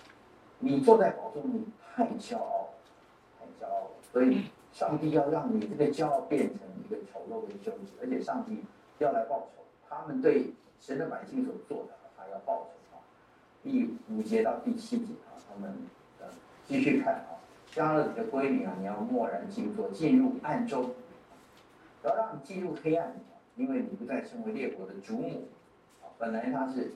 [0.67, 2.69] 你坐在宝座，你太骄傲，
[3.39, 4.51] 太骄傲了，所以。
[4.73, 8.63] 上帝要让你这个骄傲变成一个丑陋的羞耻，而且上帝
[8.99, 9.65] 要来报仇。
[9.89, 13.01] 他们对神的百姓所做的，他要报仇啊！
[13.63, 15.75] 第五节到第七节啊，他们
[16.21, 16.27] 呃
[16.67, 17.41] 继续看啊，
[17.73, 20.91] 加勒底的闺女啊，你要默然静坐，进入暗中，
[22.05, 23.17] 要让你进入黑暗，
[23.57, 25.49] 因为你不再成为列国的主母
[26.03, 26.13] 啊。
[26.19, 26.93] 本来他是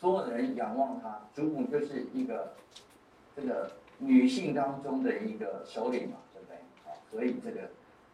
[0.00, 2.54] 所有的人仰望他，主母就是一个
[3.40, 6.16] 这个女性当中的一个首领嘛。
[6.32, 6.56] 对不对？
[6.84, 7.68] 啊所以这个，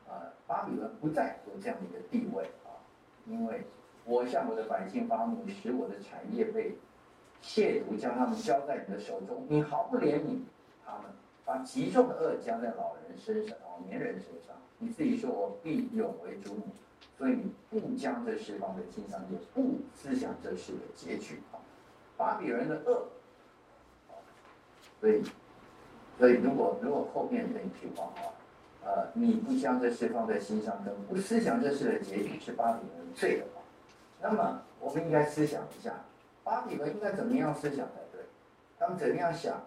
[0.08, 2.80] 呃，巴比伦不再有这样的一个地位啊，
[3.26, 3.66] 因为
[4.04, 6.76] 我向我的百姓发怒，使我的产业被
[7.42, 10.40] 亵渎，将他们交在你的手中，你毫不怜悯
[10.84, 11.10] 他们，
[11.44, 14.56] 把极重的恶加在老人身上，老年人身上。
[14.78, 16.68] 你自己说我必永为主母，
[17.18, 21.60] 所以你不将这事放在心上，也不思想这事的结局啊。
[22.16, 23.06] 巴比伦的恶，
[25.06, 25.22] 所以，
[26.18, 28.34] 所以如果如果后面这一句话啊。
[28.88, 33.60] 呃，你不将这事放在心上，跟不思想这事的结局是巴比伦罪的话，
[34.22, 36.04] 那么我们应该思想一下，
[36.44, 38.20] 巴比伦应该怎么样思想才对？
[38.78, 39.60] 他们怎么样想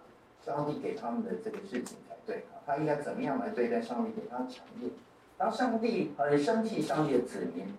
[0.45, 2.45] 上帝给他们的这个事情才对？
[2.65, 4.89] 他应该怎么样来对待上帝给他的产业？
[5.37, 7.75] 当上帝很生气，上帝的子民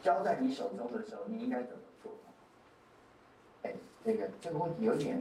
[0.00, 2.12] 交在你手中的时候，你应该怎么做？
[3.64, 3.72] 哎，
[4.04, 5.20] 这个这个问题有点，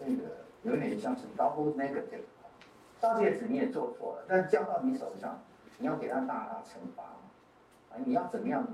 [0.00, 0.22] 这个
[0.66, 2.26] 有点像是 double negative。
[3.00, 5.38] 上帝的子民也做错了，但交到你手上，
[5.78, 7.02] 你要给他大大惩罚
[7.90, 8.00] 啊！
[8.04, 8.66] 你要怎么样，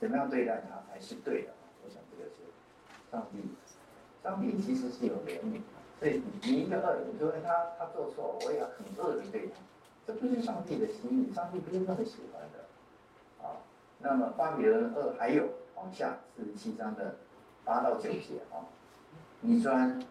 [0.00, 1.50] 怎么样对待他才是对的？
[1.84, 2.36] 我想这个是
[3.10, 3.42] 上帝，
[4.22, 5.60] 上帝其实是有怜悯，
[6.00, 9.60] 所以你一个恶人，就问他他做错，我也要很恶的对他，
[10.06, 13.60] 这不是上帝的心意，上帝不是那么喜欢的啊。
[13.98, 17.16] 那么巴比伦恶还有往下四十七章的
[17.64, 18.64] 八到九节啊，
[19.42, 20.02] 你虽然。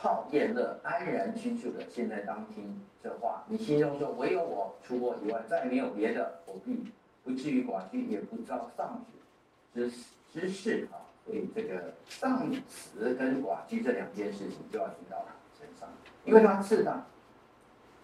[0.00, 3.44] 好宴乐，安然居住的，现在当听这话。
[3.48, 6.40] 你心中说，唯有我，除我以外，再没有别的。
[6.46, 6.84] 我必
[7.24, 9.90] 不至于寡居，也不遭丧子
[10.32, 11.02] 之之事啊。
[11.26, 15.88] 所以这个丧子跟寡居这两件事情，就要临到他身上，
[16.24, 17.04] 因为他自大，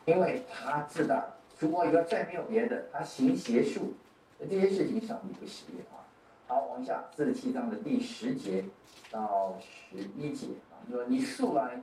[0.05, 1.25] 因为他自大，
[1.57, 2.87] 除我以外再没有别的。
[2.93, 3.95] 他行邪术，
[4.41, 6.03] 这些事情上帝不喜悦啊。
[6.49, 8.65] 好，往下四十七章的第十节
[9.13, 10.49] 到十一节。
[10.91, 11.81] 说你素来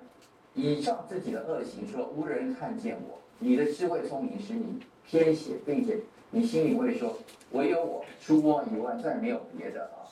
[0.54, 3.20] 倚仗自己的恶行，说无人看见我。
[3.40, 7.18] 你的智慧聪明使你偏邪，并且你心里会说，
[7.52, 10.06] 唯有我，除我以外再没有别的啊。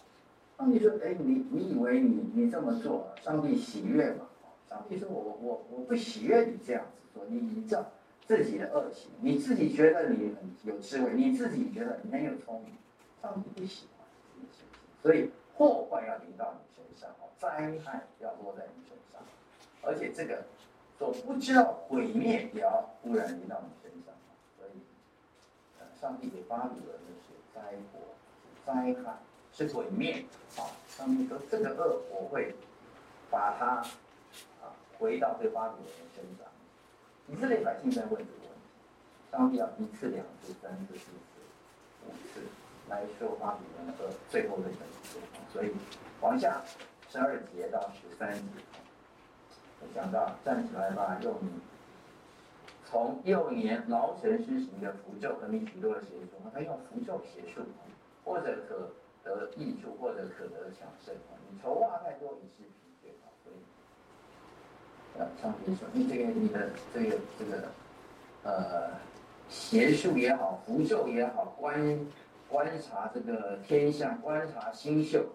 [0.57, 4.25] 上帝说，哎，你你以为你你这么做，上帝喜悦吗？
[4.69, 7.85] 上帝说我我我不喜悦你这样子做，你倚仗
[8.25, 12.73] 自己的恶行，你自己觉得你很有智慧，你自己觉得你很有聪明，
[13.21, 14.07] 上帝不喜欢，
[15.01, 16.68] 所以祸患要临到你。
[17.39, 17.49] 灾
[17.85, 19.21] 害要落在你身上，
[19.81, 20.43] 而且这个
[20.97, 24.13] 所不知道毁灭也要忽然临到你身上，
[24.57, 24.81] 所以，
[25.79, 27.61] 呃，上帝给巴比伦的是灾
[27.93, 27.99] 祸、
[28.43, 29.17] 是灾害，
[29.53, 30.25] 是毁灭。
[30.57, 32.53] 啊，上帝说这个恶我会
[33.31, 33.77] 把它
[34.61, 36.45] 啊回到这巴比伦的身上。
[37.29, 41.39] 以色列百姓在问这个问题，上帝要一次、两次、三次、四次、
[42.05, 42.41] 五次
[42.89, 45.19] 来说巴比伦的恶，最后的结束。
[45.53, 45.71] 所以
[46.19, 46.61] 往下。
[47.11, 48.41] 十二节到十三节，
[49.95, 51.33] 讲到站起来吧，用
[52.85, 57.61] 从幼年劳神施行的符咒和你许多的邪术，他用符咒邪术，
[58.23, 58.91] 或者可
[59.23, 61.15] 得益处，或者可得强盛。
[61.49, 63.09] 你筹划太多，以致疲倦。
[63.43, 63.57] 所以，
[65.17, 67.69] 呃，上帝说，你这个你的这个这个
[68.43, 68.91] 呃
[69.49, 72.05] 邪术也好，符咒也好，观
[72.47, 75.25] 观察这个天象，观察星宿。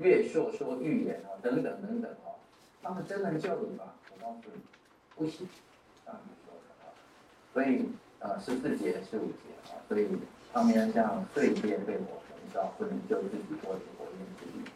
[0.00, 2.32] 月朔说预言啊，等等等等啊，
[2.82, 3.84] 他们真能救你吗？
[4.10, 4.60] 我告诉你，
[5.14, 5.46] 不行。
[6.06, 6.88] 上帝说的啊，
[7.52, 7.86] 所以
[8.18, 10.08] 啊，十四节、十五节啊，所以
[10.54, 14.70] 他们要像碎片被火焚烧，不能救自己脱离火焰之地。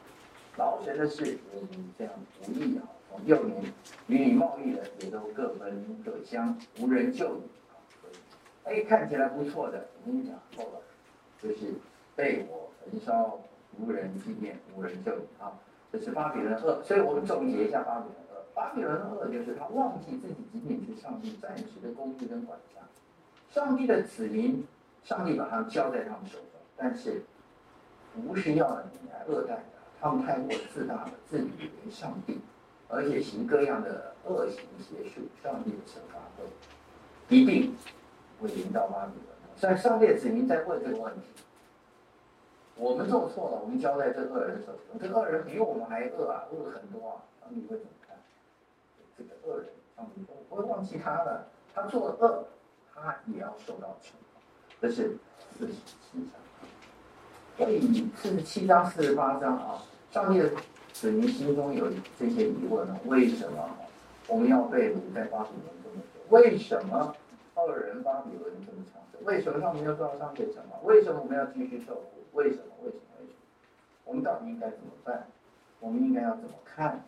[0.58, 3.72] 劳神的事也以这样不义啊，从幼年
[4.08, 7.80] 与你贸易的也都各奔各乡，无人救你啊。
[7.98, 8.10] 所
[8.74, 10.82] 以，哎，看起来不错的，我跟你讲，错了，
[11.42, 11.72] 就是
[12.14, 13.40] 被火焚烧。
[13.78, 15.52] 无人纪念，无人救啊！
[15.92, 18.44] 这是巴比伦恶，所以我们总结一下巴比伦恶。
[18.54, 22.80] 巴比伦二就是他忘记自己仅仅是上帝暂时的工具跟管家，
[23.50, 24.66] 上帝的子民，
[25.02, 27.22] 上帝把他交在他们手中，但是
[28.26, 29.62] 不是要你来恶待的。
[30.00, 32.40] 他们太过自大了，自以为上帝，
[32.88, 36.44] 而且行各样的恶行邪术，上帝的惩罚会
[37.28, 37.74] 一定
[38.40, 39.34] 会临到巴比伦。
[39.56, 41.22] 所以上帝的子民在问这个问题：
[42.76, 48.16] 我们做错了，我们交在这恶人手中，这恶人比我们还恶啊，恶很多啊，那你会怎么看？
[49.16, 52.44] 这个恶人，上帝说不会忘记他的，他做了恶，
[52.92, 54.40] 他也要受到惩罚。
[54.80, 55.16] 这是
[55.56, 56.40] 四十七章。
[57.56, 59.82] 所以四十七章、四十八章啊。
[60.10, 60.50] 上帝的
[60.92, 62.98] 子民心中有这些疑问呢？
[63.04, 63.70] 为什么
[64.26, 66.20] 我们要被掳在巴比伦这么久？
[66.30, 67.14] 为什么
[67.54, 69.00] 恶人巴比伦这么强？
[69.24, 70.78] 为什么他们要受到上帝的惩罚？
[70.82, 72.23] 为什么我们要继续受苦？
[72.34, 72.64] 为什么？
[72.84, 73.02] 为什么？
[73.18, 73.38] 为什么？
[74.04, 75.26] 我们到底应该怎么办？
[75.80, 77.02] 我们应该要怎么看？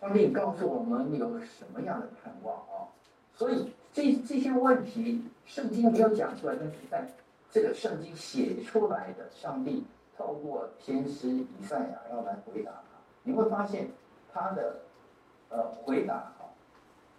[0.00, 2.86] 上帝告诉我们有什么样的盼望啊？
[3.34, 7.04] 所以这这些问题，圣经没有讲出来，但是在
[7.50, 9.84] 这个圣经写出来的上帝。
[10.16, 13.88] 透过先知以赛亚要来回答他，你会发现
[14.32, 14.80] 他的
[15.48, 16.42] 呃回答啊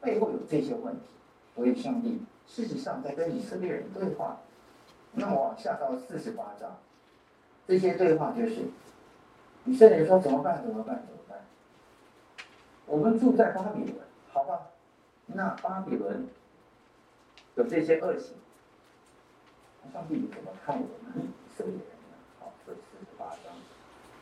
[0.02, 1.08] 背后有这些问题。
[1.56, 4.38] 所以上帝事实上在跟以色列人对话。
[5.14, 6.78] 那么往下到四十八章，
[7.70, 8.64] 这些对话就是
[9.66, 10.60] 以色列说怎么办？
[10.64, 11.06] 怎么办？
[11.06, 11.38] 怎么办？
[12.88, 13.98] 我们住在巴比伦，
[14.34, 14.72] 好吧？
[15.28, 16.28] 那巴比伦
[17.54, 18.34] 有这些恶行，
[19.94, 21.80] 上帝怎么看我们以色列人？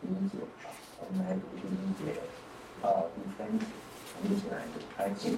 [0.02, 0.68] 第一节啊，
[1.00, 2.20] 我们来读第一节
[2.82, 3.66] 到第三节，
[4.20, 4.82] 我们一起来读。
[4.98, 5.32] 开始，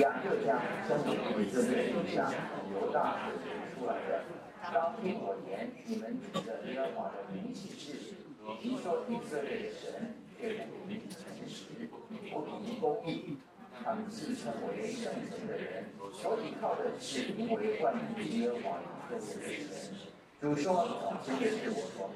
[0.00, 1.04] 雅各家生
[1.36, 2.32] 为以色列以下
[2.72, 4.24] 犹大所出来的，
[4.70, 8.14] 当听我言，你们指着耶和华的名起誓，
[8.62, 11.88] 你说以色列的神对我们诚实，
[12.30, 13.38] 不凭公义，
[13.82, 18.78] 他们自称为圣神的人，所依靠的是因为万军之耶和华
[19.14, 19.94] 以色列的神。
[20.40, 22.10] 主说：这个是我所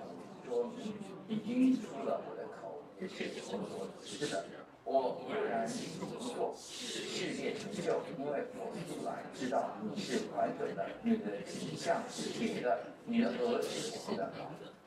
[0.47, 0.95] 说明。
[1.29, 4.45] 已经出了我的口，也是我所知的。
[4.89, 5.69] 我固然
[5.99, 14.33] 不做试炼成就，因为我素来知道你是完整的，你的形象是铁的，你的额是铜的。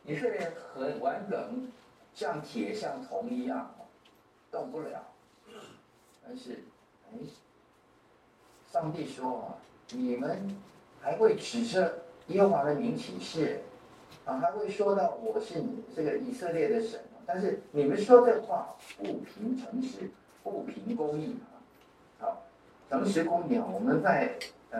[0.06, 1.70] 以色列很完整，
[2.16, 3.76] 像铁像铜一样，
[4.50, 5.06] 动不了。
[6.26, 6.64] 但是，
[7.12, 7.18] 哎，
[8.72, 9.60] 上帝说啊，
[9.92, 10.56] 你们
[11.02, 13.64] 还会指着耶和华的名起誓。
[14.24, 20.10] 啊，还会说到我是你这个以色列的神，但是你们说这话不凭诚实，
[20.42, 21.62] 不凭公义啊。
[22.20, 22.42] 好，
[22.90, 24.34] 诚实公义啊，我们再
[24.72, 24.80] 呃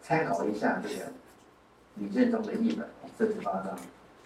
[0.00, 1.12] 参考一下这个
[1.96, 3.78] 李振中的译本四十八章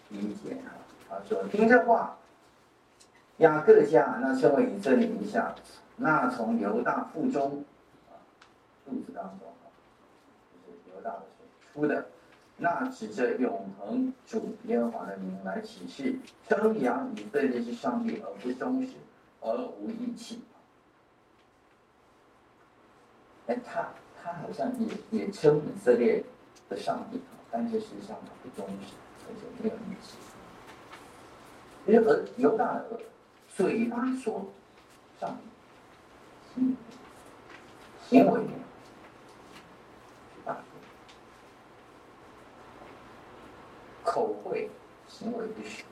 [0.08, 0.70] 第一节啊，
[1.08, 2.16] 他说听这话，
[3.38, 5.52] 雅各家那称为以色列以下，
[5.96, 7.64] 那从犹大腹中
[8.08, 8.22] 啊
[8.86, 9.66] 肚子当中啊，
[10.64, 11.22] 就是犹大的
[11.72, 12.06] 出的。
[12.62, 16.16] 那指着永恒主耶和华的名来起誓，
[16.48, 18.92] 称扬以色列是上帝，而不忠实，
[19.40, 20.40] 而无义气。
[23.48, 23.88] 哎，他
[24.22, 26.22] 他好像也也称以色列
[26.68, 27.20] 的上帝，
[27.50, 28.94] 但是实际上他不忠实，
[29.26, 30.16] 而且没有义气。
[31.86, 33.00] 因为而犹大的
[33.48, 34.46] 嘴巴说
[35.18, 35.36] 上
[36.54, 36.76] 帝，行
[38.08, 38.40] 行为。
[44.12, 44.68] 口会
[45.08, 45.84] 行为不实，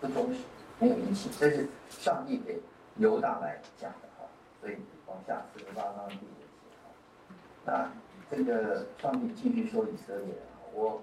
[0.00, 0.40] 不忠实，
[0.78, 2.58] 没有义气，这是上帝给
[2.96, 4.24] 犹大来讲的哈。
[4.58, 6.46] 所以往下四十八章第五节
[6.82, 6.88] 哈，
[7.66, 7.92] 那
[8.30, 11.02] 这个上帝继续说以色列啊，我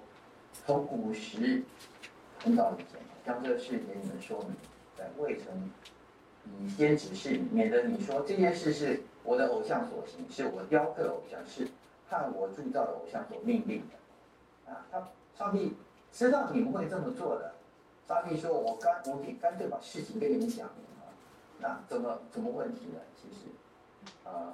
[0.65, 1.61] 从古时
[2.39, 4.55] 很早以前将这个事给你们说明，
[4.97, 5.69] 在未曾
[6.59, 11.67] 以先指示，免得你说这件事是我的偶像所行，是我雕刻偶像，是
[12.09, 15.07] 看我铸造的偶像所命令的啊，他。
[15.37, 15.73] 上帝
[16.11, 17.55] 知道你们会这么做的，
[18.07, 21.09] 上帝说：“我干我干脆把事情跟你们讲明啊。”
[21.59, 22.99] 那怎么怎么问题呢？
[23.15, 23.49] 其实，
[24.23, 24.53] 呃，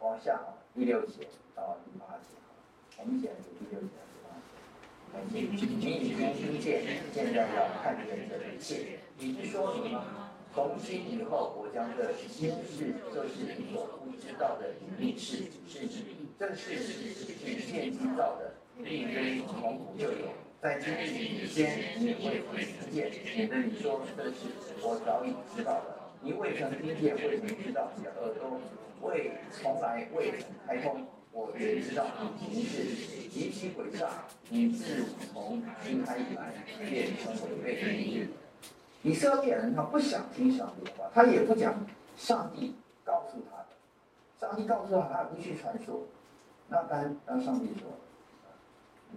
[0.00, 0.40] 往下，
[0.74, 2.50] 第六节到第八节啊，
[2.98, 4.16] 我们先读第六节到第
[5.12, 5.32] 八节。
[5.32, 9.00] 你已经听见，现在要看见这一切。
[9.18, 10.04] 你是说什么？
[10.54, 18.54] 从今以后，我将这新事，就是你所不知道的隐秘事，是你这事是举剑击造的。
[18.84, 20.28] 并非从古就有，
[20.60, 24.36] 在今日以先，你未曾听见，免得你说这是
[24.82, 25.96] 我早已知道的。
[26.20, 28.60] 你未曾听见，未曾知道，你的耳朵
[29.00, 32.84] 未从来未曾开通，我原知道你行事
[33.28, 34.24] 极其诡诈。
[34.48, 36.52] 你自从生胎以来，
[36.88, 38.28] 便成违背的一日。
[39.02, 41.74] 以色列人他不想听上帝的话，他也不讲
[42.16, 42.74] 上帝
[43.04, 43.68] 告诉他的，
[44.38, 46.02] 上帝告诉他，他不去传说。
[46.68, 47.88] 那当，当上帝说。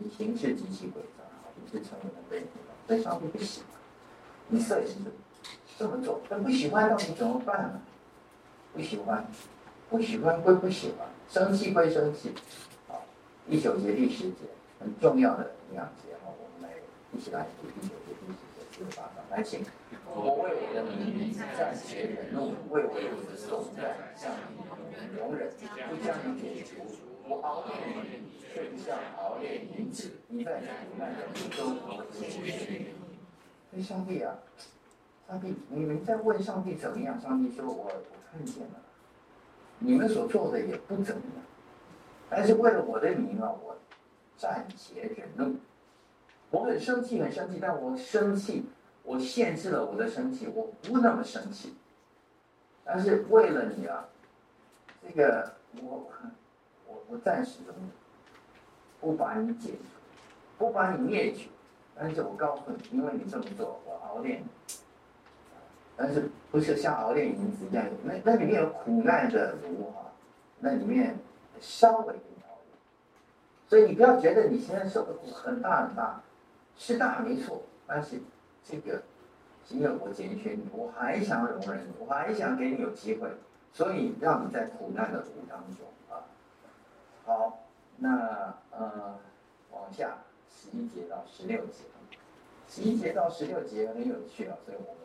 [0.02, 1.24] 你行事极其诡诈，
[1.56, 4.58] 你是成为了被掳，所以上帝不喜欢。
[4.58, 4.96] 以色列人
[5.78, 7.82] 这么做，但不喜欢到底怎么办呢？
[8.74, 9.28] 不喜欢，
[9.90, 12.32] 不喜欢归不喜欢，生气归生气。
[12.88, 13.04] 好，
[13.50, 14.38] 第九节第十节
[14.80, 16.78] 很重要的两节哈，我们来
[17.12, 19.66] 一起来读第九节第十节十八章，来请。
[20.06, 22.96] 我为我的名暂且忍怒，为我
[23.30, 25.52] 的颂赞向你容忍，
[25.90, 27.09] 不将你解除。
[27.30, 30.12] 我熬炼你，却不像熬炼银子。
[30.28, 32.88] 你在苦难的途中，我解决你。
[33.70, 34.36] 所以上帝啊，
[35.28, 37.20] 上帝，你们在问上帝怎么样？
[37.22, 38.82] 上帝说我我看见了，
[39.78, 41.44] 你们所做的也不怎么样，
[42.30, 43.78] 但是为了我的名啊，我
[44.36, 45.58] 暂且忍怒。
[46.50, 48.66] 我很生气，很生气，但我生气。
[49.04, 51.74] 我限制了我的生气，我不那么生气，
[52.84, 54.08] 但是为了你啊，
[55.02, 56.08] 这个我
[57.10, 57.90] 我暂时容忍，
[59.02, 60.00] 不把你解除，
[60.58, 61.50] 不把你灭绝，
[61.96, 64.44] 但是我告诉你，因为你这么做，我熬炼，
[65.98, 70.12] 但是不是像熬炼银子一样，那那里面有苦难的炉哈，
[70.60, 71.18] 那里面
[71.60, 72.78] 稍微的熬炼，
[73.68, 76.22] 所以你不要觉得你现在受的苦很大很大，
[76.78, 78.22] 是大没错，但是。
[78.62, 79.02] 这个，
[79.70, 83.28] 因为我拣选你，我还想容忍你，我还想给你有机会，
[83.72, 85.88] 所以让你在苦难的途当中。
[87.30, 87.60] 好，
[87.98, 89.20] 那呃，
[89.70, 90.18] 往下
[90.50, 91.84] 十一节到十六节，
[92.68, 95.04] 十一节到十六节很有趣啊，所以我们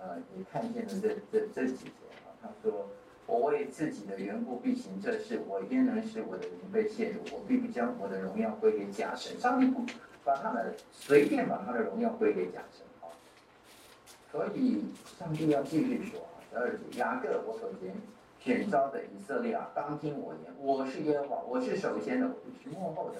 [0.00, 1.90] 呃也看见了这这这几节
[2.24, 2.34] 啊。
[2.42, 2.88] 他说
[3.28, 7.18] ：“我为自己的缘故必行这事，我焉能使我的名被亵渎？
[7.32, 9.86] 我必不将我的荣耀归给假神。”上帝不。
[10.24, 13.06] 把他的随便把他的荣耀归给假神啊，
[14.32, 14.82] 所以
[15.16, 17.94] 上帝要继续说啊，十二节，雅各我所拣
[18.46, 23.16] 选召的以色列啊，当听我言，我是耶和华，我是首先的，我是幕后的，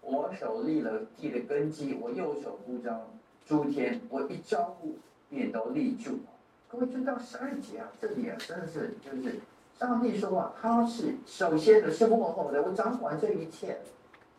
[0.00, 3.02] 我手立了地的根基，我右手铺张
[3.44, 4.94] 诸天，我一招呼
[5.28, 6.20] 便都立住。
[6.66, 9.36] 各位知道十二节啊，这里啊真的是就是
[9.78, 13.76] 上帝说啊，他是首先的，是幕后的，我掌管这一切。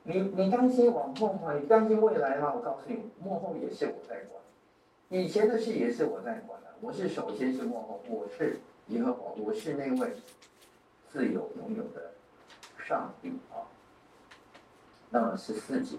[0.06, 1.54] 你你担心往后吗？
[1.54, 2.52] 你担心未来吗？
[2.56, 4.42] 我告诉你，幕后也是我在管，
[5.10, 6.70] 以前的事也是我在管的。
[6.82, 8.58] 我是首先是幕后，我是
[8.90, 10.12] 耶和华，我是那位
[11.12, 12.14] 自有永有的
[12.86, 13.66] 上帝啊。
[15.10, 15.98] 那么十四节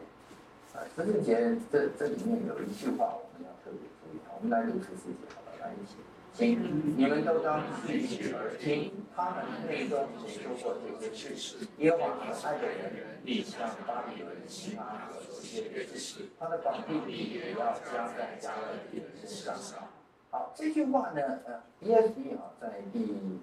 [0.73, 5.97] 啊，十四节这这里面有一句话我们要特别注意，我们来读十四节，好吧，来一起。
[6.33, 11.57] 请你们都当细细耳听，他们内中谁说过这些事？
[11.79, 19.89] 耶和华所爱的人，必向巴比伦行他所喜悦的事，他的膀臂也要加在加勒底的身上。
[20.36, 23.40] 好，这句话呢，呃，ESV 啊，在第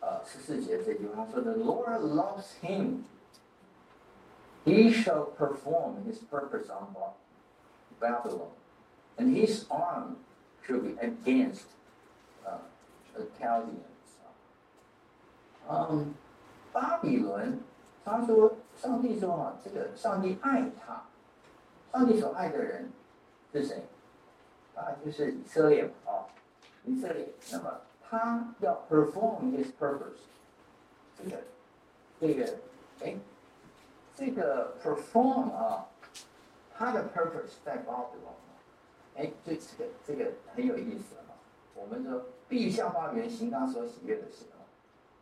[0.00, 3.02] 呃十四节这句话说的，Lord loves him,
[4.64, 6.94] he shall perform his purpose on
[8.00, 8.50] Babylon,
[9.18, 10.16] and his arm
[10.66, 11.64] shall be against
[12.44, 12.62] 啊，
[13.38, 14.16] Chaldeans
[15.68, 16.14] 啊，嗯，
[16.72, 17.60] 巴比伦，
[18.04, 21.04] 他说，上帝说啊，这个上帝爱他，
[21.92, 22.90] 上帝所爱的人
[23.52, 23.84] 是谁？
[24.74, 26.15] 啊，就是以色列啊，
[26.87, 27.29] 以色列。
[27.51, 30.25] 那么他要 perform his purpose，
[31.15, 31.37] 这个，
[32.19, 32.53] 这个，
[33.03, 33.15] 哎，
[34.15, 35.85] 这个 perform 啊，
[36.75, 38.51] 他的 purpose 在巴比伦啊，
[39.17, 41.37] 哎，这这个这个很有意思啊，
[41.75, 42.23] 我们说。
[42.49, 44.63] 必向花园行他所喜悦的事啊，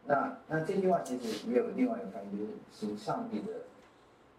[0.06, 3.66] 那那这句话其实也有另外一个翻译，就是行上帝的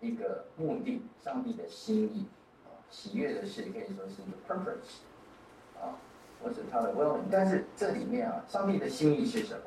[0.00, 2.26] 一个目的，上帝的心意
[2.64, 5.00] 啊，喜悦的事可以说是一个 purpose
[5.82, 5.98] 啊，
[6.42, 7.18] 或者他的 will。
[7.30, 9.64] 但是这里面啊，上帝的心意是什么？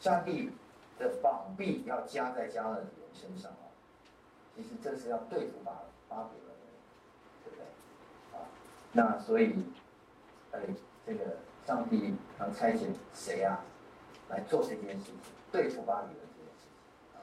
[0.00, 0.50] 上帝
[0.98, 3.64] 的膀臂要加在加勒底人身上啊，
[4.56, 5.72] 其实这是要对付巴
[6.08, 6.66] 巴比伦人，
[7.44, 7.64] 对不对？
[8.38, 8.44] 啊，
[8.92, 9.64] 那所以，
[10.52, 10.60] 哎，
[11.06, 11.36] 这个。
[11.64, 13.64] 上帝要差遣谁、啊，
[14.28, 15.14] 来做这件事情，
[15.52, 17.22] 对付巴比伦这件事情啊？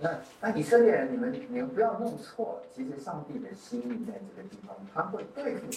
[0.00, 5.68] 那那以色列人，你们你们不要弄错，其实上帝的心意在这个地方，他会对付、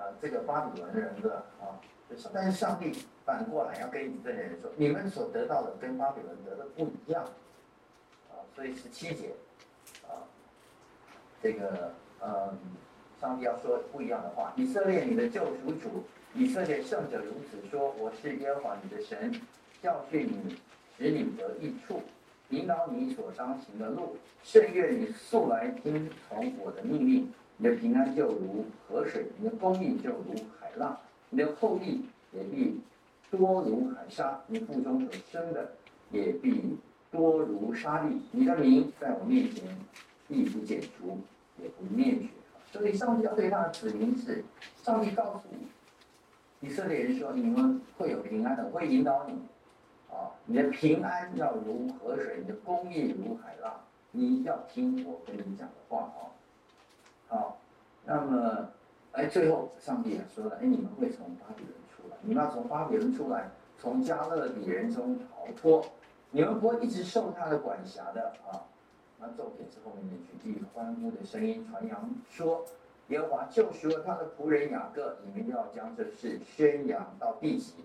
[0.00, 1.76] 呃、这个巴比伦人的啊，
[2.08, 7.22] 就是但是上帝反过来要跟以色列人说，你们所得到的跟巴比伦得的不一样
[8.30, 9.34] 啊，所以十七节
[10.08, 10.24] 啊，
[11.42, 11.92] 这个
[12.22, 12.58] 嗯，
[13.20, 16.04] 上帝要说不一样的话，以色列你的救赎主。
[16.32, 19.34] 以色列圣者如此说：“我是耶和华你的神，
[19.82, 20.56] 教训你，
[20.96, 22.00] 使你得益处，
[22.50, 24.16] 引导你所当行的路。
[24.44, 27.32] 甚愿你素来听从我的命令。
[27.62, 30.98] 你的平安就如河水，你的公义就如海浪，
[31.28, 32.80] 你的后裔也必
[33.30, 35.72] 多如海沙，你腹中所生的
[36.10, 36.78] 也必
[37.10, 38.22] 多如沙粒。
[38.32, 39.62] 你的名在我面前
[40.26, 41.18] 必不减除，
[41.62, 42.28] 也不灭绝。”
[42.72, 44.42] 所以上帝要对他的子民是，
[44.82, 45.66] 上帝告诉你
[46.66, 49.34] 以色列人说，你们会有平安的，会引导你，
[50.08, 53.80] 啊，你的平安要如河水，你的公义如海浪，
[54.12, 56.32] 你要听我跟你讲的话啊，
[57.30, 57.56] 好，
[58.04, 58.68] 那么，
[59.12, 65.86] 哎，最后上帝也说了，哎，你们会从巴比伦出来，你们要从巴比伦出来，从加勒底人中逃脱，
[66.32, 68.66] 你们不会一直受他的管辖的啊。
[69.20, 72.66] 那重点是后面那句，以欢呼的声音传扬说，
[73.08, 77.84] 耶和华救赎了他的仆人雅各，你们要将这事宣扬到地极，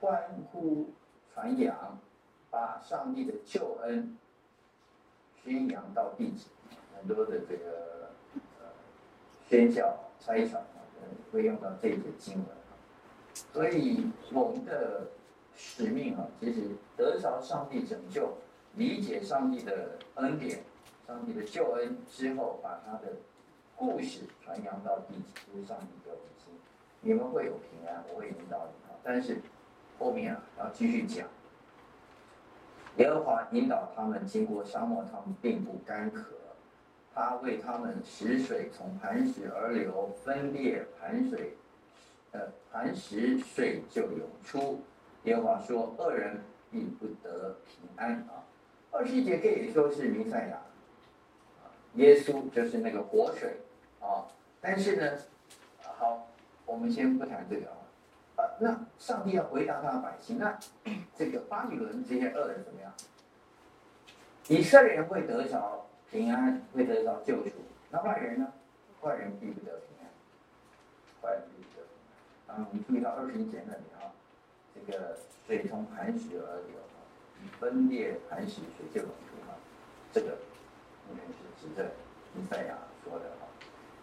[0.00, 0.22] 欢
[0.52, 0.90] 呼
[1.32, 1.98] 传扬，
[2.50, 4.14] 把上帝的救恩
[5.42, 6.48] 宣扬到地极。
[6.96, 8.03] 很多的这个
[9.48, 10.78] 宣教差传啊，
[11.32, 12.46] 会用到这个经文。
[13.52, 15.08] 所以我们的
[15.54, 16.62] 使命啊，其实
[16.96, 18.32] 得着上帝拯救。
[18.76, 20.64] 理解上帝的恩典，
[21.06, 23.12] 上帝的救恩之后，把他的
[23.76, 25.14] 故事传扬到地，
[25.46, 26.52] 就是上帝给我们心，
[27.00, 28.98] 你们会有平安，我会引导你们。
[29.04, 29.40] 但是
[29.96, 31.28] 后面啊，要继续讲，
[32.96, 36.24] 耶和华引导他们经过沙漠，他们并不干渴，
[37.14, 41.56] 他为他们使水从磐石而流，分裂磐水，
[42.32, 42.40] 呃，
[42.72, 44.82] 磐石水就涌出。
[45.22, 48.42] 耶和华说：恶人必不得平安啊。
[48.90, 50.60] 二十一节可以说是弥赛亚，
[51.94, 53.60] 耶稣就是那个活水
[54.00, 54.26] 啊。
[54.60, 55.18] 但是呢，
[55.82, 56.26] 好，
[56.66, 57.76] 我们先不谈这个啊。
[58.36, 60.58] 啊，那上帝要回答他的百姓，那
[61.16, 62.92] 这个巴比伦这些恶人怎么样？
[64.48, 67.50] 以色列人会得着平安，会得到救赎。
[67.90, 68.46] 那坏人呢？
[69.02, 70.06] 坏人必不得平安，
[71.20, 71.98] 坏人必不得平
[72.46, 72.54] 安。
[72.54, 74.14] 啊，我们注意到二十一节那里啊，
[74.72, 76.78] 这个水从磐石而流。
[77.42, 79.54] 以分裂磐石，水就涌出嘛。
[80.12, 80.38] 这个
[81.10, 81.90] 应该是指着
[82.32, 83.48] 弥赛亚说的哈。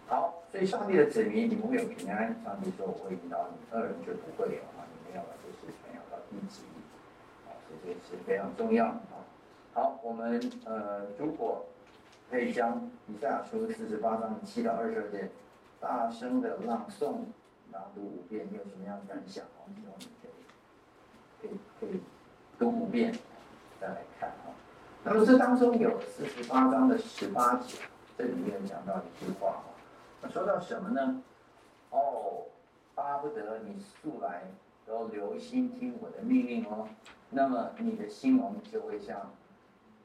[0.08, 2.36] 好，所以上帝的子民，你们会有平安。
[2.44, 4.84] 上帝说：“我会引导你，恶人就不会有啊。
[4.84, 6.64] 你们要把这事传扬到地极，
[7.48, 9.24] 啊，所以这是非常重要啊。
[9.74, 11.66] 好，我们呃，如果
[12.32, 15.30] 可以将以赛亚书四十八章七到二十二节
[15.82, 17.26] 大声的朗诵、
[17.74, 19.44] 朗读五遍，你有什么样的感想？
[19.60, 19.76] 我们
[20.22, 20.32] 可以
[21.42, 22.00] 可以可以
[22.58, 23.14] 读五遍。
[23.82, 24.56] 再来看啊，
[25.04, 27.80] 那么这当中有四十八章的十八节，
[28.18, 29.68] 这里面讲到一句话啊，
[30.22, 31.22] 那说到什么呢？
[31.90, 32.46] 哦，
[32.96, 34.44] 巴不得你素来
[34.86, 36.88] 都留心听我的命令哦，
[37.32, 39.34] 那么你的心王就会像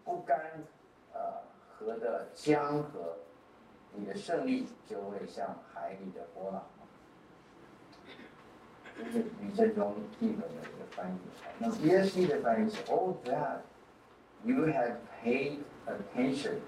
[0.05, 0.65] 不甘
[1.13, 1.46] 呃
[1.78, 3.18] 河的江河，
[3.94, 6.64] 你的胜利就会像海里的波浪。
[8.98, 11.18] 这是吕振中译本的一个翻译。
[11.58, 13.62] 那么 ESV 的翻译是：Oh that
[14.44, 16.60] you have paid attention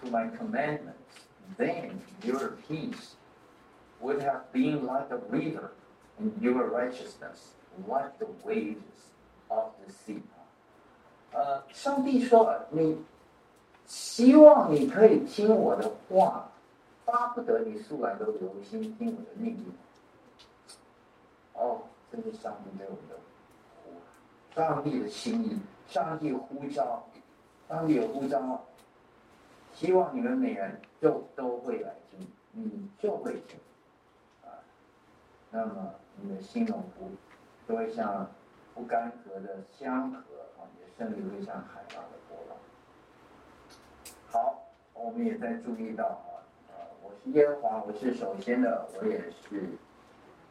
[0.00, 3.14] to my commandments, then your peace
[4.00, 5.70] would have been like a river,
[6.20, 7.54] and your righteousness
[7.86, 9.12] like the waves
[9.48, 10.22] of the sea。
[11.32, 13.02] 呃，上帝说，你
[13.87, 16.49] 希望你可以听我的话，
[17.05, 19.73] 巴不得你素来都留心听我的命令。
[21.53, 21.81] 哦，
[22.11, 23.15] 这是上帝对我们的，
[24.53, 25.57] 上帝的心意，
[25.87, 27.07] 上帝呼召，
[27.69, 28.61] 上帝有呼召，
[29.73, 33.57] 希望你们每人就都会来听，你就会听，
[34.43, 34.51] 啊，
[35.49, 37.09] 那么你的心龙不
[37.65, 38.29] 就会像
[38.75, 40.17] 不干涸的江河
[40.59, 42.03] 啊，你的胜利会像海浪。
[44.29, 49.69] 好，我们也在注意到啊，呃，我是耶和华，我是首先的，我也是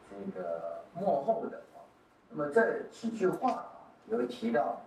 [0.09, 0.77] 这个。
[0.99, 1.85] 幕后的啊，
[2.27, 3.71] 那么这几句话啊，
[4.07, 4.81] 有提到，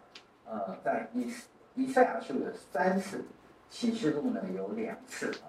[0.44, 1.32] 呃，在以
[1.76, 3.24] 以赛亚书有三次，
[3.68, 5.46] 启示录呢有两次啊，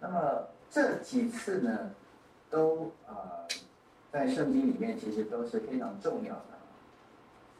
[0.00, 1.92] 那么这几次呢，
[2.50, 3.48] 都啊、呃，
[4.10, 6.44] 在圣经里面其实都是非常重要的。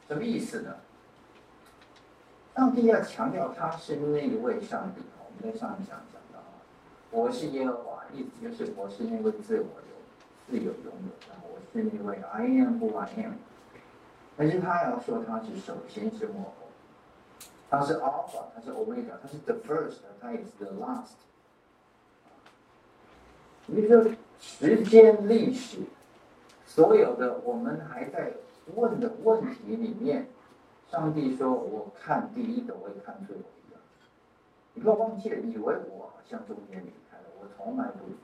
[0.09, 0.74] 什么意思呢？
[2.55, 6.57] 上帝要强调他是那一位上帝，我们在上一讲讲到啊，
[7.11, 11.35] 我是耶和华，意思就是我是那位自我有自有拥有的。
[11.73, 13.33] 是那位 I am who I am，
[14.37, 16.53] 但是他要说他是首先是末后，
[17.69, 21.15] 他是 Alpha，他是 Omega，他是 the first，他也是 the last。
[23.65, 24.05] 你说
[24.39, 25.79] 时间历史，
[26.65, 28.31] 所有的我们还在
[28.75, 30.29] 问的问题里面，
[30.95, 33.77] 上帝说：“我看第一个，我也看最后一个。”
[34.73, 38.17] 你不要忘记了，以为我好像中间离开了，我从来不离开，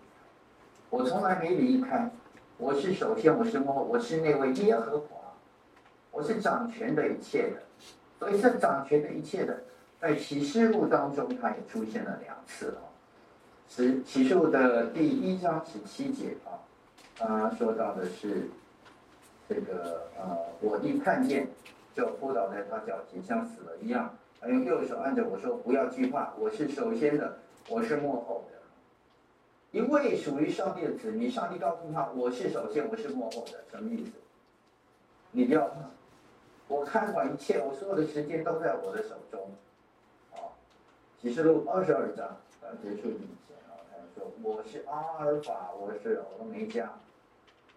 [0.90, 2.10] 我从来没离开。
[2.58, 5.34] 我是首先，我是末，我是那位耶和华，
[6.12, 7.64] 我是掌权的一切的，
[8.18, 9.64] 所以这掌权的一切的，
[10.00, 12.88] 在启示录当中，它也出现了两次啊。
[13.68, 16.56] 启启示录的第一章十七节啊，
[17.18, 18.48] 他说到的是
[19.50, 21.48] 这个呃，我一看见
[21.94, 27.38] 就扑倒在他脚前，像死了一样，还用右手按着我说：“不要惧怕，我是首先的，
[27.70, 28.58] 我是幕后的。”
[29.72, 34.12] 一位属于上帝的子民，上帝告诉他：“我是首先，我是幕后的。”什么意思？
[35.32, 35.76] 你不要怕，
[36.68, 39.50] 我看管一切，我所有的时间都在我的手中。
[40.34, 40.52] 啊，
[41.22, 46.92] 启示录二十二章啊结束以前啊，他说：“我是阿尔法，我是欧梅加，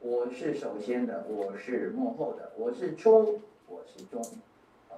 [0.00, 4.22] 我是首先的，我是幕后的，我是初，我是终。”
[4.90, 4.94] 啊，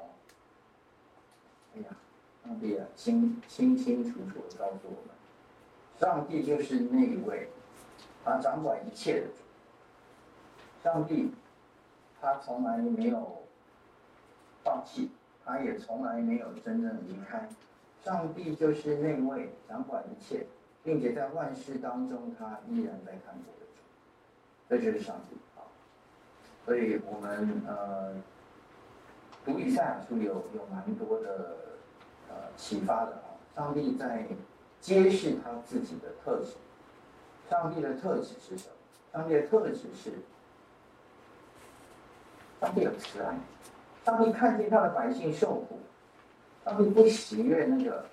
[1.74, 1.96] 哎呀，
[2.44, 5.14] 上帝啊，清清清楚楚的告诉我们。
[5.98, 7.48] 上帝就是那一位，
[8.24, 9.34] 他掌管一切的主。
[10.82, 11.32] 上帝，
[12.20, 13.42] 他从来没有
[14.62, 15.10] 放弃，
[15.44, 17.48] 他也从来没有真正离开。
[18.04, 20.46] 上帝就是那位掌管一切，
[20.84, 23.82] 并且在万事当中，他依然在看顾的主。
[24.68, 25.64] 这就是上帝啊！
[26.64, 28.14] 所以我们呃
[29.46, 31.56] 读以赛亚书有有蛮多的
[32.28, 33.32] 呃启发的啊。
[33.54, 34.26] 上帝在。
[34.78, 36.52] 揭示他自己的特质。
[37.50, 38.74] 上帝的特质是什么？
[39.12, 40.12] 上帝的特质是，
[42.60, 43.36] 上帝有慈爱。
[44.04, 45.80] 上帝看见他的百姓受苦，
[46.64, 48.04] 上帝不喜悦那个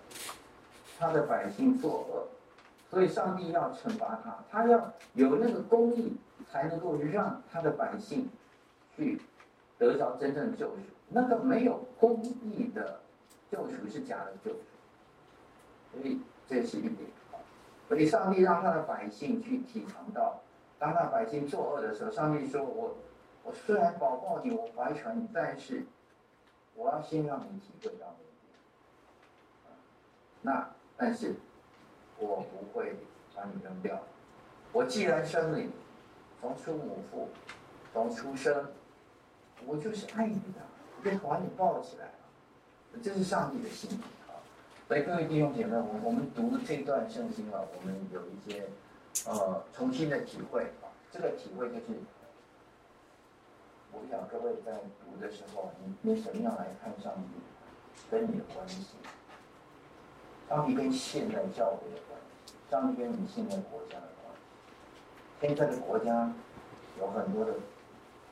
[0.98, 2.28] 他的百姓作恶，
[2.90, 4.36] 所以上帝要惩罚他。
[4.50, 6.18] 他要有那个公义，
[6.50, 8.28] 才能够让他的百姓
[8.96, 9.22] 去
[9.78, 10.82] 得着真正的救赎。
[11.14, 13.00] 那个没有公义的
[13.52, 14.60] 救赎是假的救赎，
[15.94, 16.22] 所以。
[16.46, 17.10] 这是一点，
[17.88, 20.42] 所以上帝让他的百姓去体尝到，
[20.78, 22.98] 当他百姓作恶的时候，上帝说：“我，
[23.44, 25.86] 我虽然保护你，我怀传你，但是
[26.76, 28.14] 我要先让你体会到
[30.42, 30.70] 那。
[30.98, 31.34] 但是，
[32.20, 32.98] 我不会
[33.34, 33.98] 把你扔掉。
[34.74, 35.72] 我既然生你，
[36.42, 37.30] 从出母腹，
[37.94, 38.70] 从出生，
[39.66, 40.60] 我就是爱你的，
[41.04, 42.12] 就把你抱起来了。
[43.04, 44.00] 这是上帝的心意。”
[44.88, 48.68] 所以各位弟兄姐妹，我我们读这段圣经啊，我们有一些
[49.26, 50.92] 呃重新的体会啊。
[51.12, 52.00] 这个体会就是，
[53.92, 57.40] 我想各位在读的时候，你你怎么样来看上帝
[58.10, 58.88] 跟你的关系？
[60.50, 64.42] 上帝跟现在教会的关系，上帝跟你现在国家的关系。
[65.42, 66.32] 现在的国家
[67.00, 67.54] 有很多的，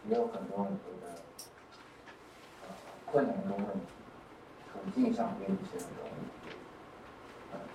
[0.08, 1.16] 也有很多很多的
[3.12, 3.92] 困难的问题，
[4.72, 6.12] 处境上并不是很容易。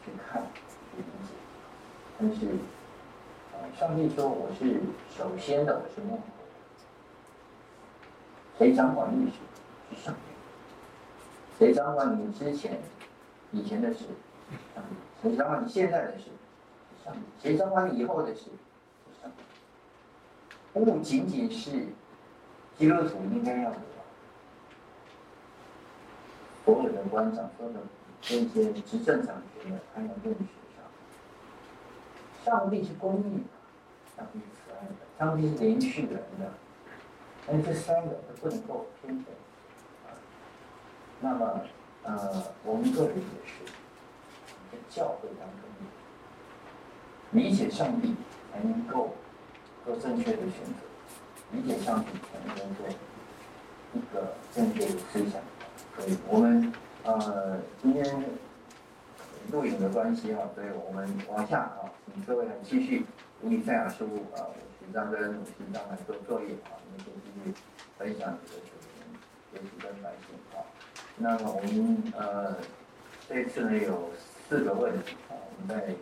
[0.02, 0.42] 去看，
[0.92, 1.34] 去理解，
[2.18, 2.56] 但是，
[3.78, 4.80] 上帝说我是
[5.16, 6.22] 首先的，我是末后。
[8.58, 9.36] 谁掌管历史？
[9.90, 10.20] 是上帝。
[11.58, 12.80] 谁掌管你之前、
[13.50, 14.04] 以前的事？
[15.22, 16.24] 谁掌管你现在的事？
[17.04, 17.20] 上帝。
[17.42, 18.44] 谁掌管你以后的事？
[20.72, 21.88] 不仅仅是
[22.78, 23.70] 基督徒应该要
[26.66, 27.80] 所有的官长说的。
[28.28, 30.82] 那些执政掌权的，还有论学上，
[32.44, 36.50] 上帝是公义的，上帝是慈爱的，上帝是怜恤人的，
[37.46, 39.24] 但这三个都不能够偏废
[40.06, 40.10] 啊。
[41.20, 41.60] 那么，
[42.02, 43.64] 呃，我们个人也是
[44.72, 45.60] 在教会当中
[47.30, 48.16] 理解上帝，
[48.50, 49.14] 才能够
[49.84, 50.82] 做正确的选择；
[51.52, 52.88] 理解上帝，才能够做
[53.92, 55.40] 一个正确的思想。
[55.96, 56.72] 所以我们。
[57.06, 58.04] 呃，今天
[59.52, 63.06] 录影的关系啊，所以我们往下啊，请各位来继续
[63.40, 67.54] 读以赛亚书啊，五十章跟五十章来做作业啊，你们可以继续
[67.96, 68.88] 分享你的学习
[69.52, 70.66] 学习跟反省啊。
[71.16, 72.56] 那么我们呃
[73.28, 74.10] 这次呢有
[74.48, 75.94] 四个问题啊，我们再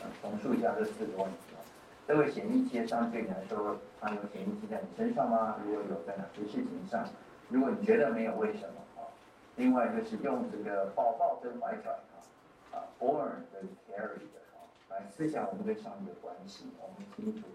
[0.00, 1.58] 呃重述一下这四个问题啊。
[2.06, 5.56] 这位显密器相对你来说，它有显密器在你身上吗？
[5.66, 7.04] 如果有，在哪些事情上？
[7.48, 8.81] 如果你觉得没有，为什么？
[9.56, 12.16] 另外就是用这个宝宝跟怀揣啊，
[12.72, 16.64] 啊，born 跟 carry 的啊，来思想我们跟上帝的关系。
[16.80, 17.46] 我们清楚，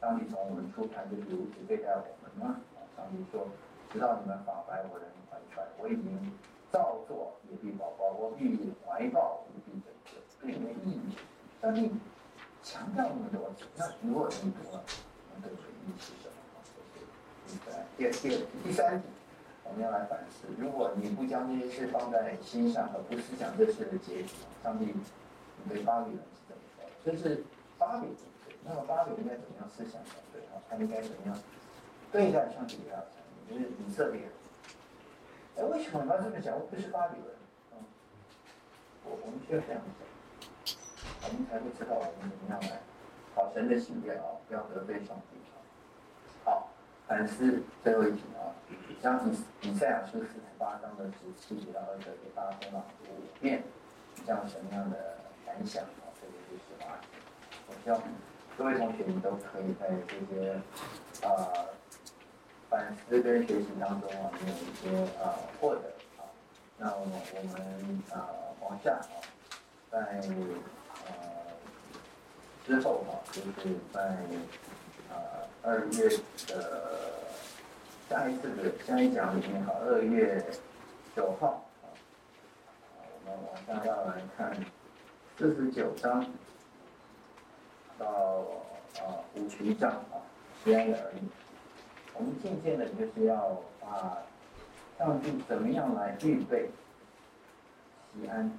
[0.00, 2.60] 上帝从我们出胎就是如此对待我们吗？
[2.76, 3.48] 啊，上帝说，
[3.90, 6.32] 直到你们法白，我仍怀揣，我已经
[6.70, 10.18] 造作也必宝宝，我必怀抱也必拯救。
[10.38, 11.16] 这里面意义，
[11.62, 11.90] 上帝
[12.62, 14.84] 强调那么多次，那如果你读了，
[15.34, 16.34] 那这个意义是什么？
[16.54, 16.60] 啊，
[17.96, 19.02] 这是第三、第二、第三。
[19.68, 26.88] 我们要来反思，如果你不将这些事放在心上，而不思想这事的结局，上帝，你对巴比伦是怎么说？
[27.04, 27.44] 这是
[27.78, 28.16] 巴比伦，
[28.64, 30.62] 那么巴比伦应该怎么样思想才对啊？
[30.68, 31.38] 他应该怎么样
[32.12, 33.02] 对待上帝啊？
[33.48, 34.22] 就是以色列。
[35.56, 36.54] 哎，为什么你要这么讲？
[36.54, 37.34] 我不是巴比伦，
[37.72, 37.78] 嗯，
[39.04, 40.06] 我我们需要这样讲。
[41.24, 42.80] 我们才会知道我们怎么样来
[43.34, 45.38] 好神的喜悦啊，不要得罪上帝。
[46.44, 46.68] 好，
[47.08, 48.54] 反思最后一题啊，
[49.02, 53.62] 将以以赛亚书四十八章的十七节到二十节给大家朗读五遍，
[54.24, 56.10] 这样什么样的感想啊？
[56.20, 57.08] 这个就是十八题。
[57.68, 58.02] 我希望
[58.56, 60.60] 各位同学你都可以在这些
[61.22, 61.68] 呃
[62.68, 65.82] 反思跟学习当中啊，有一些呃获得
[66.18, 66.24] 啊。
[66.78, 68.26] 那我们我们呃
[68.60, 69.22] 往下啊，
[69.90, 70.22] 在呃
[72.64, 74.16] 之后啊，就是在
[75.10, 76.08] 呃二月
[76.48, 77.12] 的
[78.08, 80.44] 下一次的下一讲里面哈，二月
[81.14, 81.90] 九号啊，
[83.24, 84.56] 我们往下要来看
[85.36, 86.24] 四十九章。
[87.98, 88.06] 到
[89.00, 90.20] 啊五十一章啊，
[90.62, 91.28] 西安的儿女，
[92.14, 94.18] 我们渐渐的就是要把
[94.98, 96.68] 上帝怎么样来预备
[98.12, 98.52] 西安。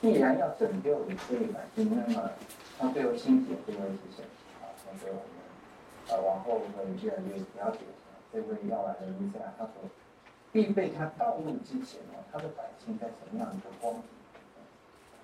[0.00, 2.30] 既然要拯救以色列百姓，那么
[2.78, 4.24] 他最后兴起的这位是谁
[4.62, 4.70] 啊？
[4.86, 5.24] 那所以我们
[6.08, 7.78] 啊往后会越来越了解
[8.32, 9.74] 这位要来的弥赛亚，他所
[10.52, 14.02] 必备他道路之前呢，他的百姓在什么样一个光景？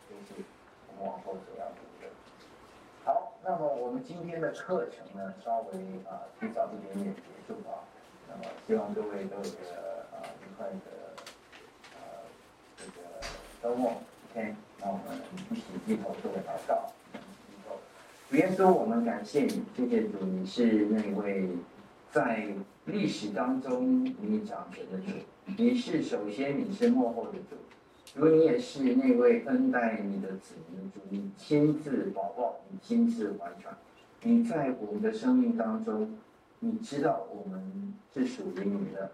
[0.09, 0.43] 就是
[0.89, 1.77] 我们往后所要读。
[3.05, 5.79] 好，那么我们今天的课程呢，稍微
[6.09, 7.83] 啊提早一点点结束啊。
[8.29, 11.17] 那么希望各位都有个啊愉快的
[11.95, 11.99] 呃
[12.77, 13.27] 这个
[13.61, 13.95] 周末。
[14.31, 15.21] OK，那我们
[15.51, 16.93] 一起低头做个祷告。
[18.33, 21.51] 别说，我们感谢你，谢谢主，你是那位
[22.11, 22.47] 在
[22.87, 25.13] 历史当中你掌权的主，
[25.59, 27.57] 你是首先，你是幕后的主。
[28.15, 33.77] 如果你也是那位恩待你的子民主，你亲自保抱，你亲自怀传，
[34.23, 36.15] 你在我们的生命当中，
[36.61, 39.13] 你知道我们是属于你的，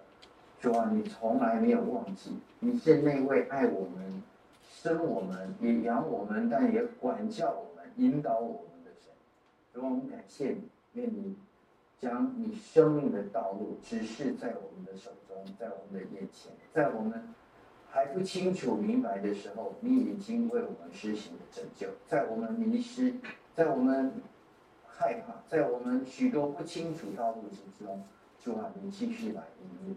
[0.61, 4.23] 主啊，你从来没有忘记，你是那位爱我们、
[4.62, 8.78] 生我们、也养我们，但也管教我们、引导我们。
[9.79, 11.37] 主，我们感谢你，愿你
[12.01, 17.35] 将你生命的道路指示在我们的手中，在我们的眼前，在我们。
[17.91, 21.89] 还不清楚明白的时候，你已经为我们施行了拯救。
[22.07, 23.14] 在我们迷失，
[23.55, 24.12] 在我们
[24.87, 28.05] 害怕，在我们许多不清楚道路之中，
[28.45, 29.97] 主啊，你继续来引领，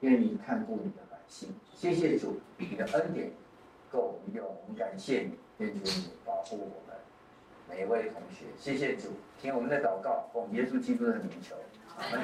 [0.00, 1.48] 愿你看顾你的百姓。
[1.74, 3.32] 谢谢主，你的恩典
[3.90, 6.91] 够我们用，我们感谢你，愿主你保护我们
[7.74, 8.44] 每一位同学。
[8.58, 9.08] 谢谢主，
[9.40, 11.56] 听我们的祷告，奉耶稣基督的名求，
[11.96, 12.20] 阿门。